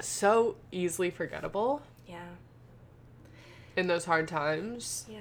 [0.00, 2.20] so easily forgettable Yeah.
[3.76, 5.06] in those hard times.
[5.08, 5.20] Yeah.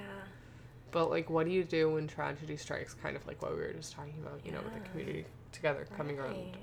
[0.91, 2.93] But like, what do you do when tragedy strikes?
[2.93, 5.87] Kind of like what we were just talking about, you know, with the community together
[5.97, 6.57] coming around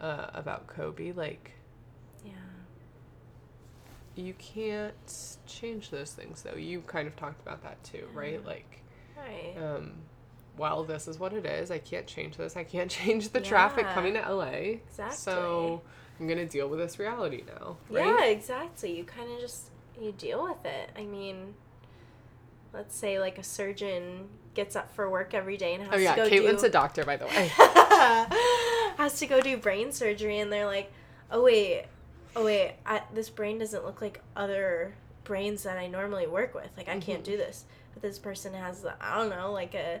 [0.00, 1.12] uh, about Kobe.
[1.12, 1.52] Like,
[2.24, 2.32] Yeah.
[4.14, 6.56] you can't change those things, though.
[6.56, 8.44] You kind of talked about that too, right?
[8.44, 8.82] Like,
[9.16, 9.54] Right.
[9.56, 9.94] um,
[10.56, 11.70] well, this is what it is.
[11.70, 12.56] I can't change this.
[12.56, 14.44] I can't change the traffic coming to LA.
[14.88, 15.16] Exactly.
[15.16, 15.82] So
[16.20, 18.06] I'm gonna deal with this reality now, right?
[18.06, 18.96] Yeah, exactly.
[18.96, 20.90] You kind of just you deal with it.
[20.96, 21.54] I mean,
[22.72, 26.14] let's say like a surgeon gets up for work every day and has Oh yeah,
[26.14, 27.50] to go Caitlin's do a doctor, by the way.
[28.96, 30.92] has to go do brain surgery and they're like,
[31.30, 31.84] "Oh wait.
[32.34, 36.70] Oh wait, I, this brain doesn't look like other brains that I normally work with.
[36.76, 37.24] Like I can't Mhm.
[37.32, 40.00] do this." But this person has I don't know, like a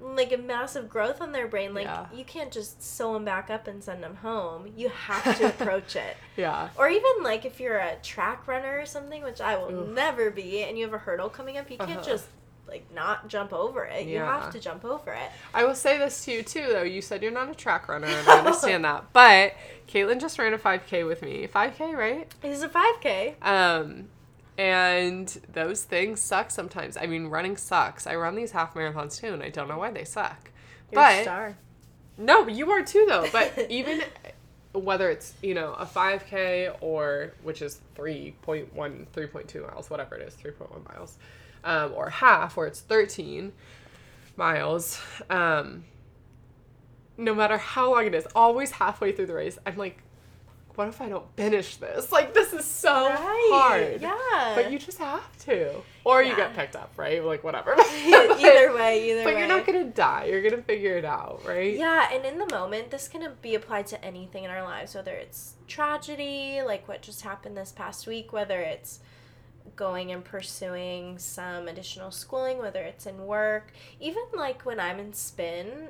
[0.00, 1.74] like a massive growth on their brain.
[1.74, 2.06] Like Yeah.
[2.14, 4.72] you can't just sew them back up and send them home.
[4.76, 6.16] You have to approach it.
[6.36, 6.68] yeah.
[6.76, 10.62] Or even like if you're a track runner or something, which I will never be,
[10.62, 12.02] and you have a hurdle coming up, you can't Uh-huh.
[12.02, 12.26] just
[12.68, 14.06] like not jump over it.
[14.06, 15.30] You have to jump over it.
[15.54, 16.82] I will say this to you too, though.
[16.82, 19.12] You said you're not a track runner, and I understand that.
[19.12, 19.54] But
[19.88, 21.46] Caitlin just ran a 5K with me.
[21.46, 22.32] 5K, right?
[22.42, 23.42] It's a 5K.
[23.44, 24.08] Um,
[24.58, 26.96] and those things suck sometimes.
[26.96, 28.06] I mean, running sucks.
[28.06, 30.50] I run these half marathons too, and I don't know why they suck.
[30.90, 31.56] You're a but star.
[32.16, 33.28] no, you are too, though.
[33.32, 34.02] But even
[34.72, 40.34] whether it's you know a 5K or which is 3.1, 3.2 miles, whatever it is,
[40.34, 41.18] 3.1 miles,
[41.68, 43.52] um, or half, or it's 13
[44.36, 45.00] miles.
[45.28, 45.84] Um,
[47.18, 50.02] no matter how long it is, always halfway through the race, I'm like,
[50.76, 52.10] what if I don't finish this?
[52.18, 54.00] Like this is so hard.
[54.00, 54.52] Yeah.
[54.54, 55.74] But you just have to.
[56.04, 57.22] Or you get picked up, right?
[57.22, 57.74] Like whatever.
[58.06, 59.40] either way, either But way.
[59.40, 60.26] you're not gonna die.
[60.26, 61.76] You're gonna figure it out, right?
[61.76, 65.12] Yeah, and in the moment, this can be applied to anything in our lives, whether
[65.12, 69.00] it's tragedy, like what just happened this past week, whether it's
[69.78, 75.14] going and pursuing some additional schooling, whether it's in work, even like when I'm in
[75.14, 75.88] spin,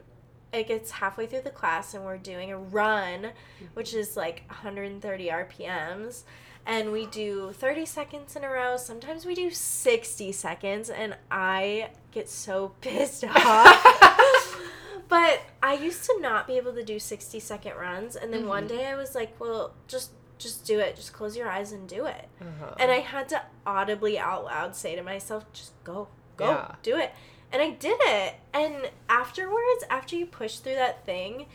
[0.52, 3.30] it gets halfway through the class and we're doing a run,
[3.74, 6.22] which is like 130 RPMs.
[6.66, 8.76] And we do 30 seconds in a row.
[8.76, 14.60] Sometimes we do 60 seconds, and I get so pissed off.
[15.08, 18.16] but I used to not be able to do 60 second runs.
[18.16, 18.68] And then one Mhm.
[18.68, 20.96] day I was like, well, just just do it.
[20.96, 22.28] Just close your eyes and do it.
[22.40, 22.74] Uh-huh.
[22.78, 26.74] And I had to audibly out loud say to myself, just go, go, Yeah.
[26.82, 27.12] do it.
[27.52, 28.34] And I did it.
[28.52, 31.46] And afterwards, after you push through that thing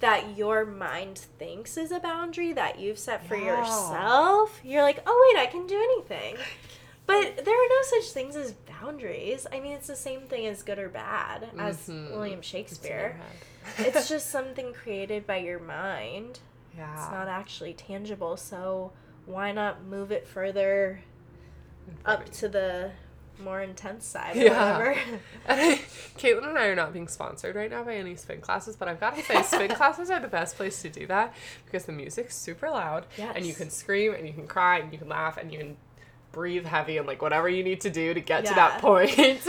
[0.00, 3.58] that your mind thinks is a boundary that you've set for Yeah.
[3.60, 6.36] yourself, you're like, oh, wait, I can do anything.
[7.04, 9.44] But there are no such things as boundaries.
[9.52, 12.12] I mean, it's the same thing as good or bad, as Mhm.
[12.12, 13.18] William It's Shakespeare.
[13.76, 13.86] head.
[13.88, 16.38] it's just something created by your mind.
[16.76, 16.92] Yeah.
[17.02, 18.92] It's not actually tangible, so
[19.26, 21.00] why not move it further
[22.04, 22.90] up to the
[23.38, 24.78] more intense side or Yeah.
[24.78, 25.00] whatever.
[25.46, 25.74] And I,
[26.16, 29.00] Caitlin and I are not being sponsored right now by any spin classes, but I've
[29.00, 32.36] got to say, spin classes are the best place to do that because the music's
[32.36, 35.52] super loud and you can scream and you can cry and you can laugh and
[35.52, 35.76] you can
[36.30, 39.18] breathe heavy and like whatever you need to do to get to that point.
[39.18, 39.40] and,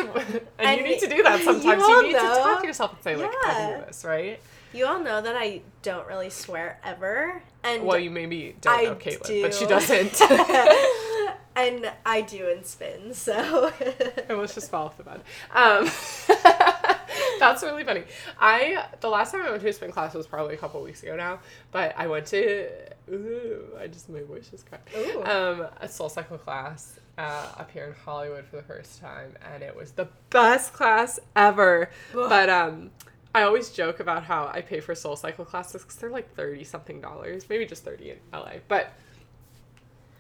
[0.59, 1.63] And you need to do that sometimes.
[1.81, 4.39] You, all need to talk to yourself and say, like, I can do this, right?
[4.73, 8.83] You all know that I don't really swear ever, and Well, you maybe don't I
[8.85, 10.19] know Caitlin, but she doesn't.
[11.55, 13.71] and I do in spin, so
[14.29, 15.21] I was just fall off the bed.
[15.51, 15.89] Um,
[17.39, 18.03] that's really funny.
[18.39, 21.03] I the last time I went to a spin class was probably a couple weeks
[21.03, 21.39] ago now,
[21.71, 22.69] but I went to
[23.11, 24.89] ooh, I just my voice just cracked.
[24.97, 25.23] Ooh.
[25.23, 29.75] Um, a SoulCycle class uh, up here in Hollywood for the first time, and it
[29.75, 31.89] was the best class ever.
[32.15, 32.29] Ugh.
[32.29, 32.91] But um.
[33.35, 37.01] I always joke about how I pay for SoulCycle classes because they're like thirty something
[37.01, 38.53] dollars, maybe just thirty in LA.
[38.67, 38.93] But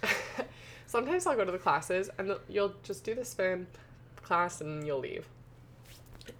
[0.87, 3.67] sometimes I'll go to the classes and the, you'll just do the spin
[4.15, 5.27] class and you'll leave.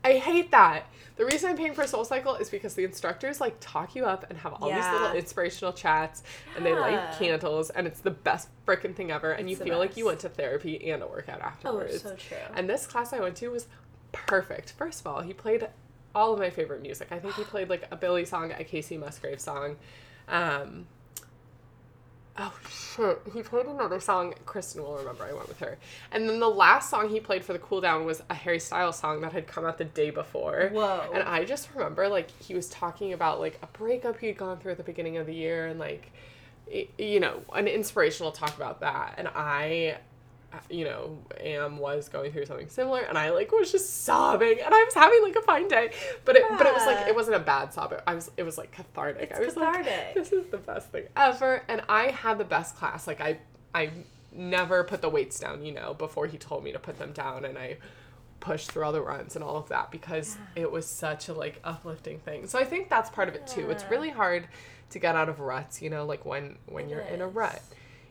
[0.04, 0.86] I hate that.
[1.16, 4.40] The reason I'm paying for SoulCycle is because the instructors like talk you up and
[4.40, 6.24] have all these little inspirational chats
[6.56, 9.66] and they light candles and it's the best freaking thing ever and you It's the
[9.66, 12.04] feel like you went to therapy and a workout oh, afterwards.
[12.06, 12.38] oh, so true.
[12.56, 13.68] And this class I went to was
[14.12, 14.72] perfect.
[14.72, 15.68] First of all, he played
[16.16, 17.08] all of my favorite music.
[17.12, 19.78] I think he played like a Billy song, a Kacey Musgrave song.
[20.28, 20.88] Um,
[22.38, 24.34] oh shit, he played another song.
[24.46, 25.24] Kristen will remember.
[25.24, 25.78] I went with her.
[26.12, 28.98] And then the last song he played for the cool down was a Harry Styles
[28.98, 30.70] song that had come out the day before.
[30.72, 31.10] Whoa.
[31.14, 34.72] And I just remember like he was talking about like a breakup he'd gone through
[34.72, 36.12] at the beginning of the year and like
[36.98, 39.98] you know an inspirational talk about that and I
[40.70, 44.74] you know am was going through something similar and I like was just sobbing and
[44.74, 45.92] I was having like a fine day.
[46.26, 47.94] But it but it was like it wasn't a bad sob.
[48.08, 49.32] I was it was like cathartic.
[49.32, 49.86] It's I was cathartic.
[49.86, 51.64] like this is the best thing ever.
[51.68, 53.08] And I had the best class.
[53.08, 53.40] Like I
[53.74, 53.92] I
[54.32, 57.46] never put the weights down you know before he told me to put them down
[57.46, 57.78] and I
[58.40, 61.60] pushed through all the runs and all of that because it was such a like
[61.64, 62.46] uplifting thing.
[62.48, 63.70] So I think that's part of it too.
[63.70, 64.48] It's really hard
[64.90, 67.62] to get out of ruts, you know, like when when It you're in a rut.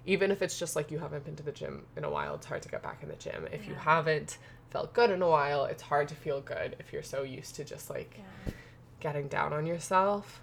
[0.05, 2.47] Even if it's just like you haven't been to the gym in a while, it's
[2.47, 3.47] hard to get back in the gym.
[3.53, 4.39] If you haven't
[4.71, 7.65] felt good in a while, it's hard to feel good if you're so used to
[7.65, 8.53] just like Yeah.
[9.01, 10.43] getting down on yourself.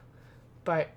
[0.63, 0.89] But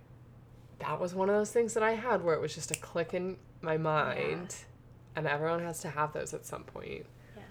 [0.79, 3.14] that was one of those things that I had where it was just a click
[3.14, 4.57] in my mind.
[5.16, 7.42] And everyone has to have those at some point Yeah.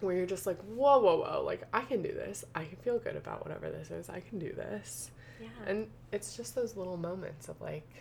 [0.00, 2.44] where you're just like, whoa, whoa, whoa, like I can do this.
[2.54, 4.08] I can feel good about whatever this is.
[4.08, 5.10] I can do this.
[5.40, 5.48] Yeah.
[5.66, 8.00] And it's just those little moments of like, yeah.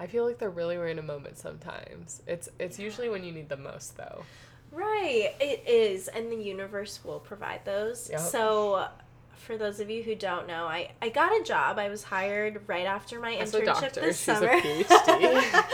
[0.00, 2.22] I feel like they're really random moments sometimes.
[2.26, 4.24] It's it's usually when you need them most though.
[4.72, 8.08] Right, it is, and the universe will provide those.
[8.08, 8.20] Yep.
[8.20, 8.86] So,
[9.34, 11.78] for those of you who don't know, I, I got a job.
[11.78, 15.40] I was hired right after my As internship this she's a summer.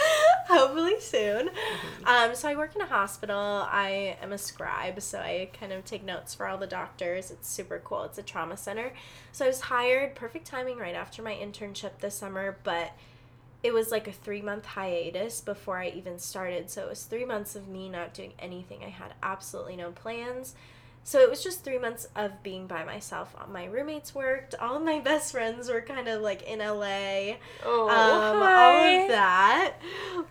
[0.48, 1.48] Hopefully soon.
[1.48, 2.06] Mm-hmm.
[2.06, 3.36] Um, so I work in a hospital.
[3.36, 7.30] I am a scribe, so I kind of take notes for all the doctors.
[7.30, 8.04] It's super cool.
[8.04, 8.92] It's a trauma center.
[9.32, 12.92] So I was hired, perfect timing, right after my internship this summer, but
[13.66, 16.70] it was like a three month hiatus before I even started.
[16.70, 18.84] So it was three months of me not doing anything.
[18.84, 20.54] I had absolutely no plans.
[21.02, 23.34] So it was just three months of being by myself.
[23.50, 24.54] My roommates worked.
[24.60, 29.08] All of my best friends were kind of like in LA Oh, um, all of
[29.08, 29.74] that.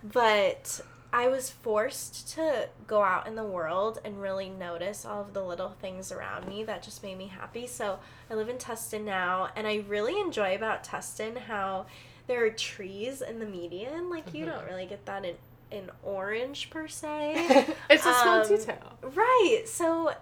[0.01, 0.79] But
[1.11, 5.43] I was forced to go out in the world and really notice all of the
[5.43, 7.67] little things around me that just made me happy.
[7.67, 11.86] So I live in Tustin now, and I really enjoy about Tustin how
[12.28, 14.09] there are trees in the median.
[14.09, 14.49] Like you Mhm.
[14.53, 15.36] don't really get that in
[15.71, 17.34] in Orange per se.
[17.89, 18.97] it's a small Um, detail.
[19.01, 19.63] Right.
[19.65, 20.13] So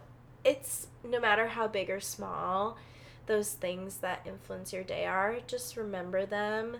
[0.43, 2.77] it's no matter how big or small
[3.25, 6.77] those things that influence your day are, just remember them.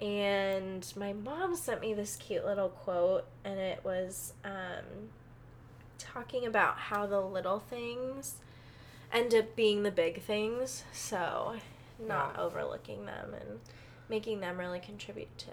[0.00, 5.10] And my mom sent me this cute little quote, and it was um,
[5.98, 8.34] talking about how the little things
[9.12, 10.84] end up being the big things.
[10.92, 11.54] So,
[11.98, 12.42] not Yeah.
[12.42, 13.60] overlooking them and
[14.12, 15.46] making them really contribute to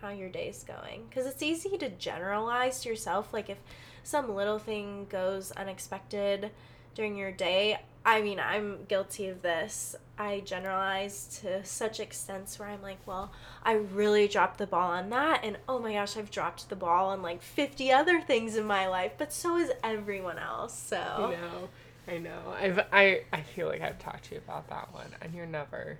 [0.00, 1.02] how your day's going.
[1.10, 3.32] Because it's easy to generalize to yourself.
[3.32, 3.58] Like, if
[4.04, 6.52] some little thing goes unexpected
[6.94, 9.96] during your day, I mean, I'm guilty of this.
[10.16, 13.32] I generalize to such extents where I'm like, well,
[13.64, 17.08] I really dropped the ball on that, and oh my gosh, I've dropped the ball
[17.08, 20.78] on like 50 other things in my life, but so is everyone else.
[20.78, 21.68] So, I know.
[22.06, 22.54] I know.
[22.60, 25.98] I've I I feel like I've talked to you about that one, and you're never.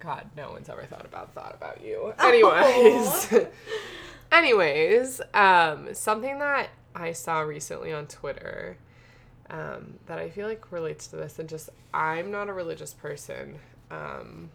[0.00, 2.12] God, no one's ever thought about thought about you.
[2.18, 3.34] Anyways,
[4.32, 8.76] anyways, um, something that I saw recently on Twitter,
[9.50, 13.58] um, that I feel like relates to this, and just I'm not a religious person,
[13.90, 14.50] um,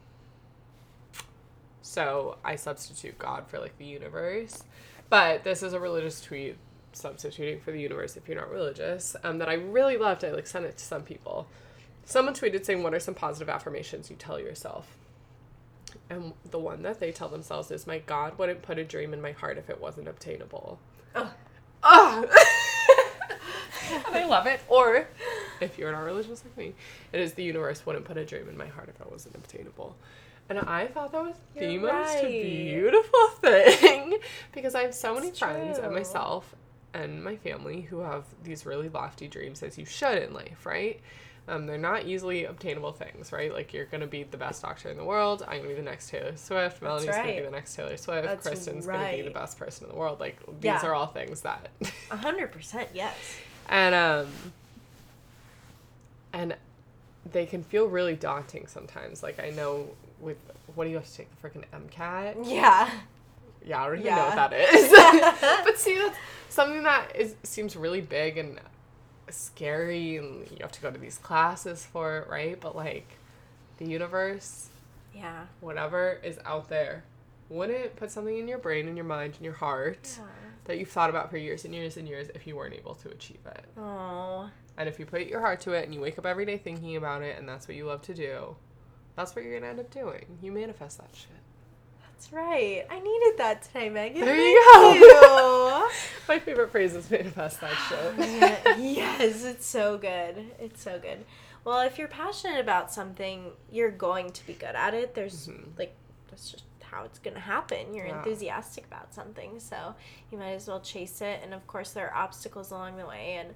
[1.81, 4.63] so I substitute God for like the universe,
[5.09, 6.55] but this is a religious tweet
[6.93, 10.23] substituting for the universe if you're not religious um, that i really loved.
[10.23, 11.47] I like sent it to some people.
[12.05, 14.95] Someone tweeted saying what are some positive affirmations you tell yourself
[16.09, 19.21] and the one that they tell themselves is my god wouldn't put a dream in
[19.21, 20.79] my heart if it wasn't obtainable
[21.15, 21.27] Ugh.
[21.83, 22.25] oh
[24.07, 25.07] and i love it or
[25.61, 26.73] if you're not religious like me
[27.11, 29.95] it is the universe wouldn't put a dream in my heart if it wasn't obtainable
[30.49, 32.21] and I thought that was the You're most right.
[32.29, 34.17] beautiful thing
[34.51, 36.53] because I have so many It's friends and myself
[36.93, 40.99] and my family who have these really lofty dreams as you should in life, right?
[41.45, 43.51] Um, they're not easily obtainable things, right?
[43.51, 45.43] Like you're gonna be the best doctor in the world.
[45.45, 46.81] I'm gonna be the next Taylor Swift.
[46.81, 48.25] Melanie's gonna be the next Taylor Swift.
[48.25, 50.19] That's Kristen's gonna be the best person in the world.
[50.21, 50.85] Like these Yeah.
[50.85, 51.67] are all things that,
[52.11, 53.15] a 100% yes.
[53.67, 54.27] and um,
[56.31, 56.55] and
[57.31, 59.21] they can feel really daunting sometimes.
[59.23, 59.87] Like I know
[60.19, 60.37] with
[60.75, 62.37] what do you have to take the freaking MCAT?
[62.49, 62.89] Yeah.
[63.65, 64.91] Yeah, I don't even know what that is.
[65.65, 66.17] but see, that's
[66.49, 68.59] something that is seems really big and
[69.35, 72.59] scary, and you have to go to these classes for it, right?
[72.59, 73.07] But like,
[73.77, 74.69] the universe,
[75.13, 75.45] Yeah.
[75.61, 77.03] whatever is out there,
[77.49, 80.25] wouldn't it put something in your brain, in your mind, in your heart Yeah.
[80.65, 83.09] that you've thought about for years and years and years if you weren't able to
[83.09, 83.65] achieve it.
[83.77, 84.49] Oh.
[84.77, 86.95] And if you put your heart to it and you wake up every day thinking
[86.95, 88.55] about it, and that's what you love to do,
[89.15, 90.39] that's what you're gonna end up doing.
[90.41, 91.29] You manifest that shit.
[92.23, 92.85] That's right.
[92.89, 94.21] I needed that today, Megan.
[94.21, 95.79] There Thank you go.
[95.83, 95.89] you.
[96.29, 98.13] My favorite phrase is manifest that show.
[98.79, 100.37] yes, it's so good.
[100.57, 101.25] It's so good.
[101.65, 105.15] Well, if you're passionate about something, you're going to be good at it.
[105.15, 105.77] There's Mhm.
[105.77, 105.95] like
[106.29, 107.93] that's just how it's going to happen.
[107.93, 108.19] You're Yeah.
[108.19, 109.95] enthusiastic about something, so
[110.31, 111.41] you might as well chase it.
[111.43, 113.53] And of course, there are obstacles along the way and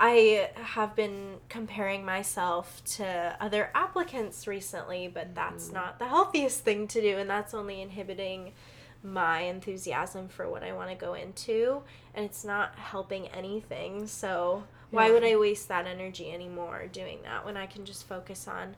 [0.00, 5.72] I have been comparing myself to other applicants recently, but that's Mhm.
[5.72, 8.54] not the healthiest thing to do, and that's only inhibiting
[9.02, 11.82] my enthusiasm for what I want to go into,
[12.14, 14.06] and it's not helping anything.
[14.06, 15.12] So, why Yeah.
[15.14, 18.76] would I waste that energy anymore doing that when I can just focus on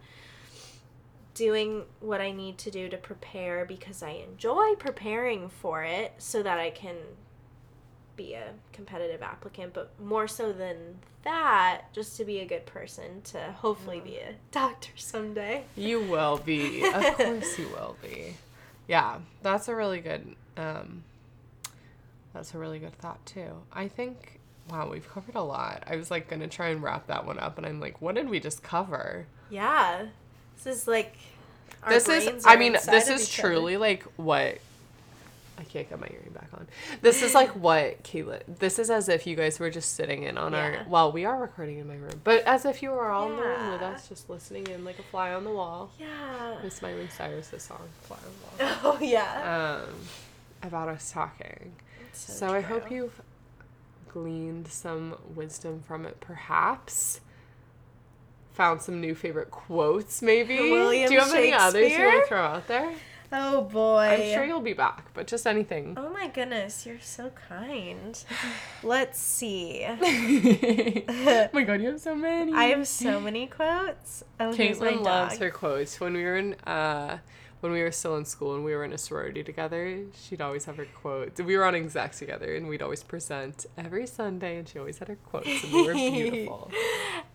[1.35, 6.43] doing what I need to do to prepare because I enjoy preparing for it so
[6.43, 7.17] that I can
[8.17, 13.23] be a competitive applicant, but more so than that, just to be a good person
[13.25, 15.65] to hopefully be a doctor someday.
[15.77, 16.85] You will be.
[16.85, 18.35] Of course you will be.
[18.89, 21.05] Yeah, that's a really good um
[22.33, 23.63] that's a really good thought too.
[23.73, 24.41] I think
[24.71, 25.83] wow, we've covered a lot.
[25.87, 28.15] I was like going to try and wrap that one up and I'm like, what
[28.15, 29.27] did we just cover?
[29.51, 30.07] Yeah.
[30.57, 31.17] This is like
[31.83, 33.49] our this is I mean, this is each other.
[33.49, 34.59] truly like what
[35.61, 36.67] I can't get my earring back on.
[37.03, 38.41] This is like what Kayla.
[38.59, 40.73] This is as if you guys were just sitting in on our.
[40.73, 40.85] Yeah.
[40.89, 43.43] Well, we are recording in my room, but as if you were all in the
[43.43, 45.91] room with us, just listening in like a fly on the wall.
[45.99, 46.57] Yeah.
[46.65, 49.83] Miss Miley Cyrus's song "Fly on the Wall." Oh yeah.
[49.87, 49.95] um,
[50.63, 51.73] about us talking.
[52.09, 53.21] It's So, I hope you've
[54.09, 57.21] gleaned some wisdom from it, perhaps.
[58.55, 60.59] Found some new favorite quotes, maybe.
[60.71, 62.93] William Do you have any others you want to throw out there?
[63.33, 63.99] Oh boy.
[63.99, 65.95] I'm sure you'll be back, but just anything.
[65.97, 68.23] Oh my goodness, you're so kind.
[68.83, 69.85] Let's see.
[69.87, 72.53] oh my god, you have so many.
[72.53, 74.25] I have so many quotes.
[74.41, 76.01] Oh, Caitlin loves her quotes.
[76.01, 77.19] When we were in, uh,
[77.61, 80.65] when we were still in school and we were in a sorority together, she'd always
[80.65, 81.41] have her quotes.
[81.41, 85.09] We were on exec together, and we'd always present every Sunday, and she always had
[85.09, 86.71] her quotes, and they were beautiful.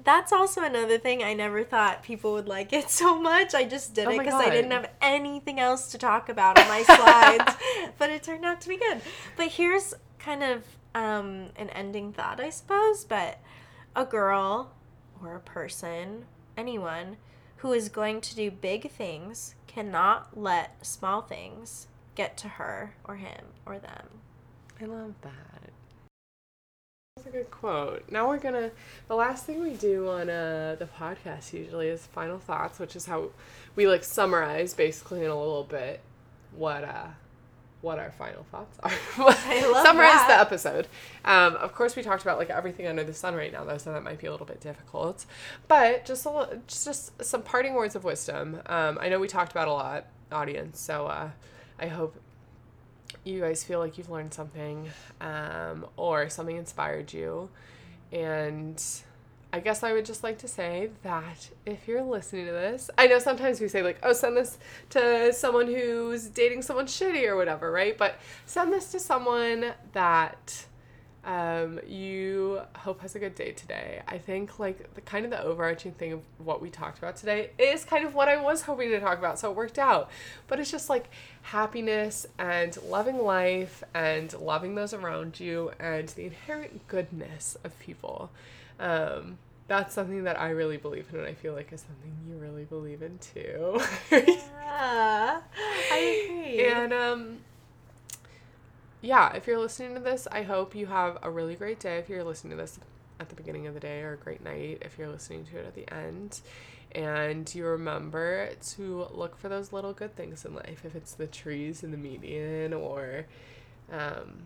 [0.03, 1.23] That's also another thing.
[1.23, 3.53] I never thought people would like it so much.
[3.53, 6.67] I just did Oh it because I didn't have anything else to talk about on
[6.67, 7.55] my slides.
[7.97, 9.01] but it turned out to be good.
[9.37, 10.63] But here's kind of
[10.95, 13.05] um, an ending thought, I suppose.
[13.05, 13.39] But
[13.95, 14.71] a girl
[15.23, 16.25] or a person,
[16.57, 17.17] anyone
[17.65, 23.15] who is going to do big things cannot let small things get to her or
[23.15, 24.07] him or them.
[24.79, 25.71] I love that.
[27.17, 28.03] was a good quote.
[28.11, 28.69] Now we're gonna.
[29.07, 33.07] The last thing we do on uh, the podcast usually is final thoughts, which is
[33.07, 33.29] how
[33.75, 36.01] we like summarize basically in a little bit
[36.51, 37.07] what uh
[37.85, 38.91] what our final thoughts are.
[39.17, 40.27] I love summarize that.
[40.27, 40.87] the episode.
[41.23, 43.93] Um, of course, we talked about like everything under the sun right now, though, so
[43.93, 45.25] that might be a little bit difficult.
[45.67, 48.59] But just a little, just, just some parting words of wisdom.
[48.65, 50.79] Um, I know we talked about a lot, audience.
[50.79, 51.29] So uh,
[51.79, 52.19] I hope
[53.23, 54.89] you guys feel like you've learned something
[55.21, 57.49] um, or something inspired you.
[58.11, 58.83] And
[59.55, 63.07] I guess I would just like to say that if you're listening to this, I
[63.07, 64.57] know sometimes we say, like, oh, send this
[64.89, 67.97] to someone who's dating someone shitty or whatever, right?
[67.97, 70.65] But send this to someone that
[71.23, 74.01] um, you hope has a good day today.
[74.09, 77.51] I think like the kind of the overarching thing of what we talked about today
[77.57, 80.11] is kind of what I was hoping to talk about, so it worked out.
[80.47, 81.09] But it's just like
[81.43, 88.31] happiness and loving life and loving those around you and the inherent goodness of people.
[88.81, 89.37] Um,
[89.67, 92.65] that's something that I really believe in, and I feel like is something you really
[92.65, 93.79] believe in too.
[94.11, 95.41] Yeah,
[95.91, 96.65] I agree.
[96.65, 97.37] And um
[99.01, 102.09] yeah, if you're listening to this, I hope you have a really great day if
[102.09, 102.79] you're listening to this
[103.19, 105.65] at the beginning of the day or a great night if you're listening to it
[105.65, 106.41] at the end.
[106.91, 111.27] And you remember to look for those little good things in life, if it's the
[111.27, 113.25] trees in the median or
[113.91, 114.43] um,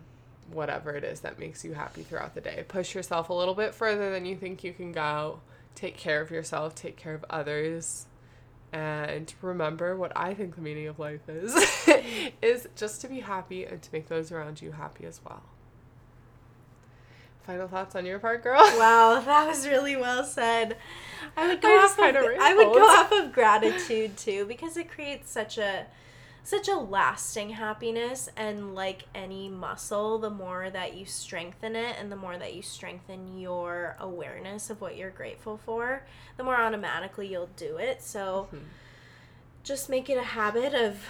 [0.52, 2.64] whatever it is that makes you happy throughout the day.
[2.68, 5.40] Push yourself a little bit further than you think you can go.
[5.74, 8.06] Take care of yourself, take care of others,
[8.72, 11.54] and remember what I think the meaning of life is
[12.42, 15.42] is just to be happy and to make those around you happy as well.
[17.44, 18.60] Final thoughts on your part, girl?
[18.78, 20.76] Wow, that was really well said.
[21.36, 24.90] I would go I off of, I would go off of gratitude too because it
[24.90, 25.86] creates such a
[26.42, 32.10] such a lasting happiness and like any muscle the more that you strengthen it and
[32.10, 36.02] the more that you strengthen your awareness of what you're grateful for
[36.36, 38.60] the more automatically you'll do it so Mhm.
[39.62, 41.04] just make it a habit of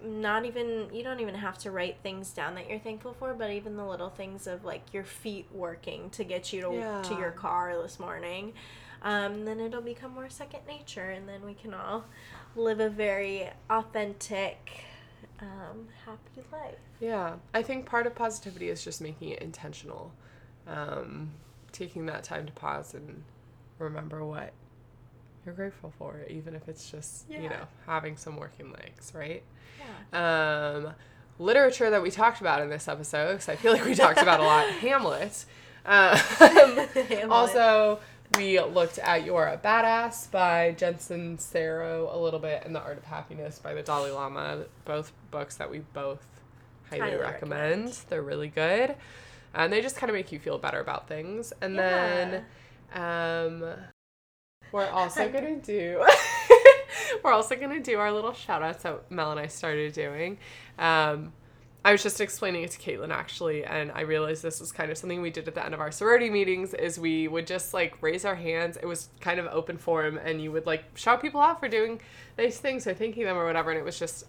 [0.00, 3.50] not even you don't even have to write things down that you're thankful for but
[3.50, 6.68] even the little things of like your feet working to get you to,
[7.02, 8.52] to your car this morning
[9.04, 12.04] um, then it'll become more second nature and then we can all
[12.56, 14.84] live a very authentic
[15.40, 20.12] um, happy life Yeah, I think part of positivity is just making it intentional.
[20.66, 21.30] Um,
[21.72, 23.22] taking that time to pause and
[23.78, 24.52] remember what
[25.44, 29.42] you're grateful for, even if it's just, you know, having some working legs, right?
[30.12, 30.94] yeah Um,
[31.38, 34.38] literature that we talked about in this episode, because I feel like we talked about
[34.40, 34.66] a lot.
[34.80, 35.44] Hamlet.
[35.84, 37.24] Um, Hamlet.
[37.28, 37.98] also,
[38.36, 42.98] we looked at You're a Badass by Jen Sincero a little bit, and The Art
[42.98, 44.64] of Happiness by the Dalai Lama.
[44.84, 46.24] Both books that we both
[46.90, 47.62] highly, Highly recommend.
[47.84, 47.98] recommend.
[48.08, 48.96] They're really good.
[49.54, 51.52] And they just kind of make you feel better about things.
[51.60, 52.44] And then
[52.94, 53.64] um,
[54.72, 56.04] we're also going to do.
[57.22, 60.38] We're also gonna do our little shout outs that Mel and I started doing.
[60.78, 61.32] Um,
[61.84, 64.96] I was just explaining it to Caitlin actually, and I realized this was kind of
[64.98, 66.74] something we did at the end of our sorority meetings.
[66.74, 68.76] Is we would just like raise our hands.
[68.76, 72.00] It was kind of open forum, and you would like shout people out for doing
[72.38, 74.26] nice things or thanking them or whatever, and it was just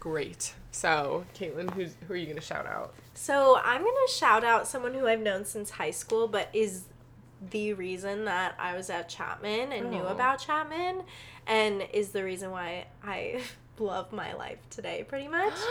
[0.00, 0.54] great.
[0.72, 2.94] So, Caitlin, who's who are you gonna shout out?
[3.14, 6.84] So I'm gonna shout out someone who I've known since high school, but is
[7.50, 10.08] the reason that I was at Chapman and knew Oh.
[10.08, 11.02] about Chapman,
[11.46, 13.42] and is the reason why I
[13.78, 15.54] love my life today, pretty much.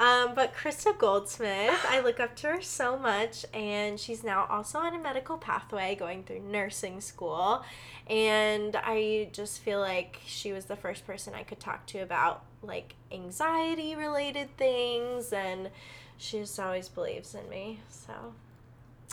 [0.00, 4.78] Um, but Krista Goldsmith, I look up to her so much, and she's now also
[4.78, 7.62] on a medical pathway going through nursing school.
[8.08, 12.44] And I just feel like she was the first person I could talk to about
[12.62, 15.68] like anxiety related things, and
[16.16, 17.80] she just always believes in me.
[17.90, 18.14] So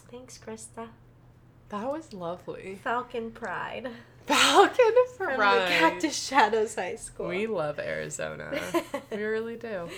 [0.10, 0.88] thanks, Krista.
[1.68, 2.80] That was lovely.
[2.82, 3.90] Falcon Pride
[4.28, 7.28] Falcon from the Cactus Shadows High School.
[7.28, 8.60] We love Arizona.
[9.12, 9.90] we really do.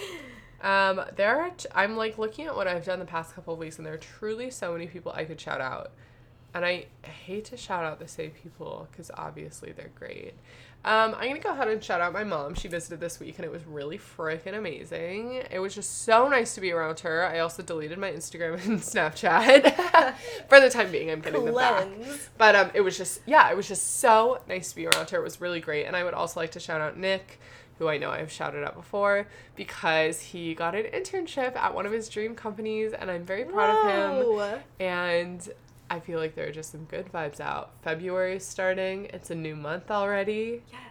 [0.61, 1.49] Um, there are.
[1.51, 3.93] T- I'm like looking at what I've done the past couple of weeks, and there
[3.93, 5.91] are truly so many people I could shout out.
[6.53, 10.33] And I hate to shout out the same people because obviously they're great.
[10.85, 12.53] Um, I'm gonna go ahead and shout out my mom.
[12.53, 15.43] She visited this week, and it was really freaking amazing.
[15.51, 17.25] It was just so nice to be around her.
[17.25, 20.15] I also deleted my Instagram and Snapchat
[20.47, 21.11] for the time being.
[21.11, 21.87] I'm getting them back.
[22.37, 25.17] But um, it was just yeah, it was just so nice to be around her.
[25.17, 27.41] It was really great, and I would also like to shout out Nick,
[27.77, 29.27] who I know I've shouted out before,
[29.57, 33.75] because he got an internship at one of his dream companies, and I'm very proud
[33.75, 34.59] of him.
[34.79, 35.45] And
[35.89, 37.71] I feel like there are just some good vibes out.
[37.81, 39.05] February is starting.
[39.05, 40.61] It's a new month already.
[40.71, 40.81] Yes.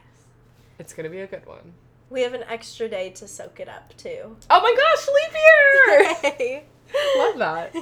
[0.78, 1.72] It's gonna be a good one.
[2.10, 4.36] We have an extra day to soak it up too.
[4.50, 6.62] Oh my gosh, leap year!
[7.18, 7.76] Love that.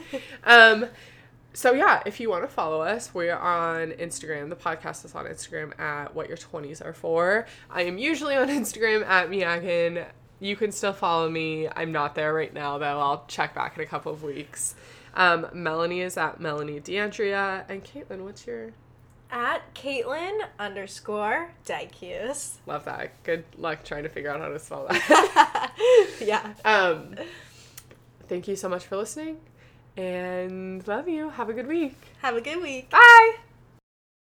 [0.45, 0.87] Um,
[1.53, 4.51] so yeah, if you want to follow us, we're on Instagram.
[4.51, 7.47] The podcast is on Instagram at what your twenties are for.
[7.71, 10.05] I am usually on Instagram at Miagan.
[10.39, 11.67] You can still follow me.
[11.75, 13.01] I'm not there right now though.
[13.01, 14.75] I'll check back in a couple of weeks.
[15.17, 17.65] Um, Melanie is at Melanie D'Andrea.
[17.69, 18.73] And Caitlin, what's your
[19.31, 22.57] At Caitlin underscore Dicus.
[22.67, 23.11] love that.
[23.25, 25.73] Good luck trying to figure out how to spell that.
[26.21, 26.53] yeah.
[26.65, 27.15] um
[28.29, 29.39] thank you so much for listening
[29.97, 31.31] and love you.
[31.31, 31.97] Have a good week.
[32.21, 32.91] Have a good week.
[32.91, 33.37] Bye.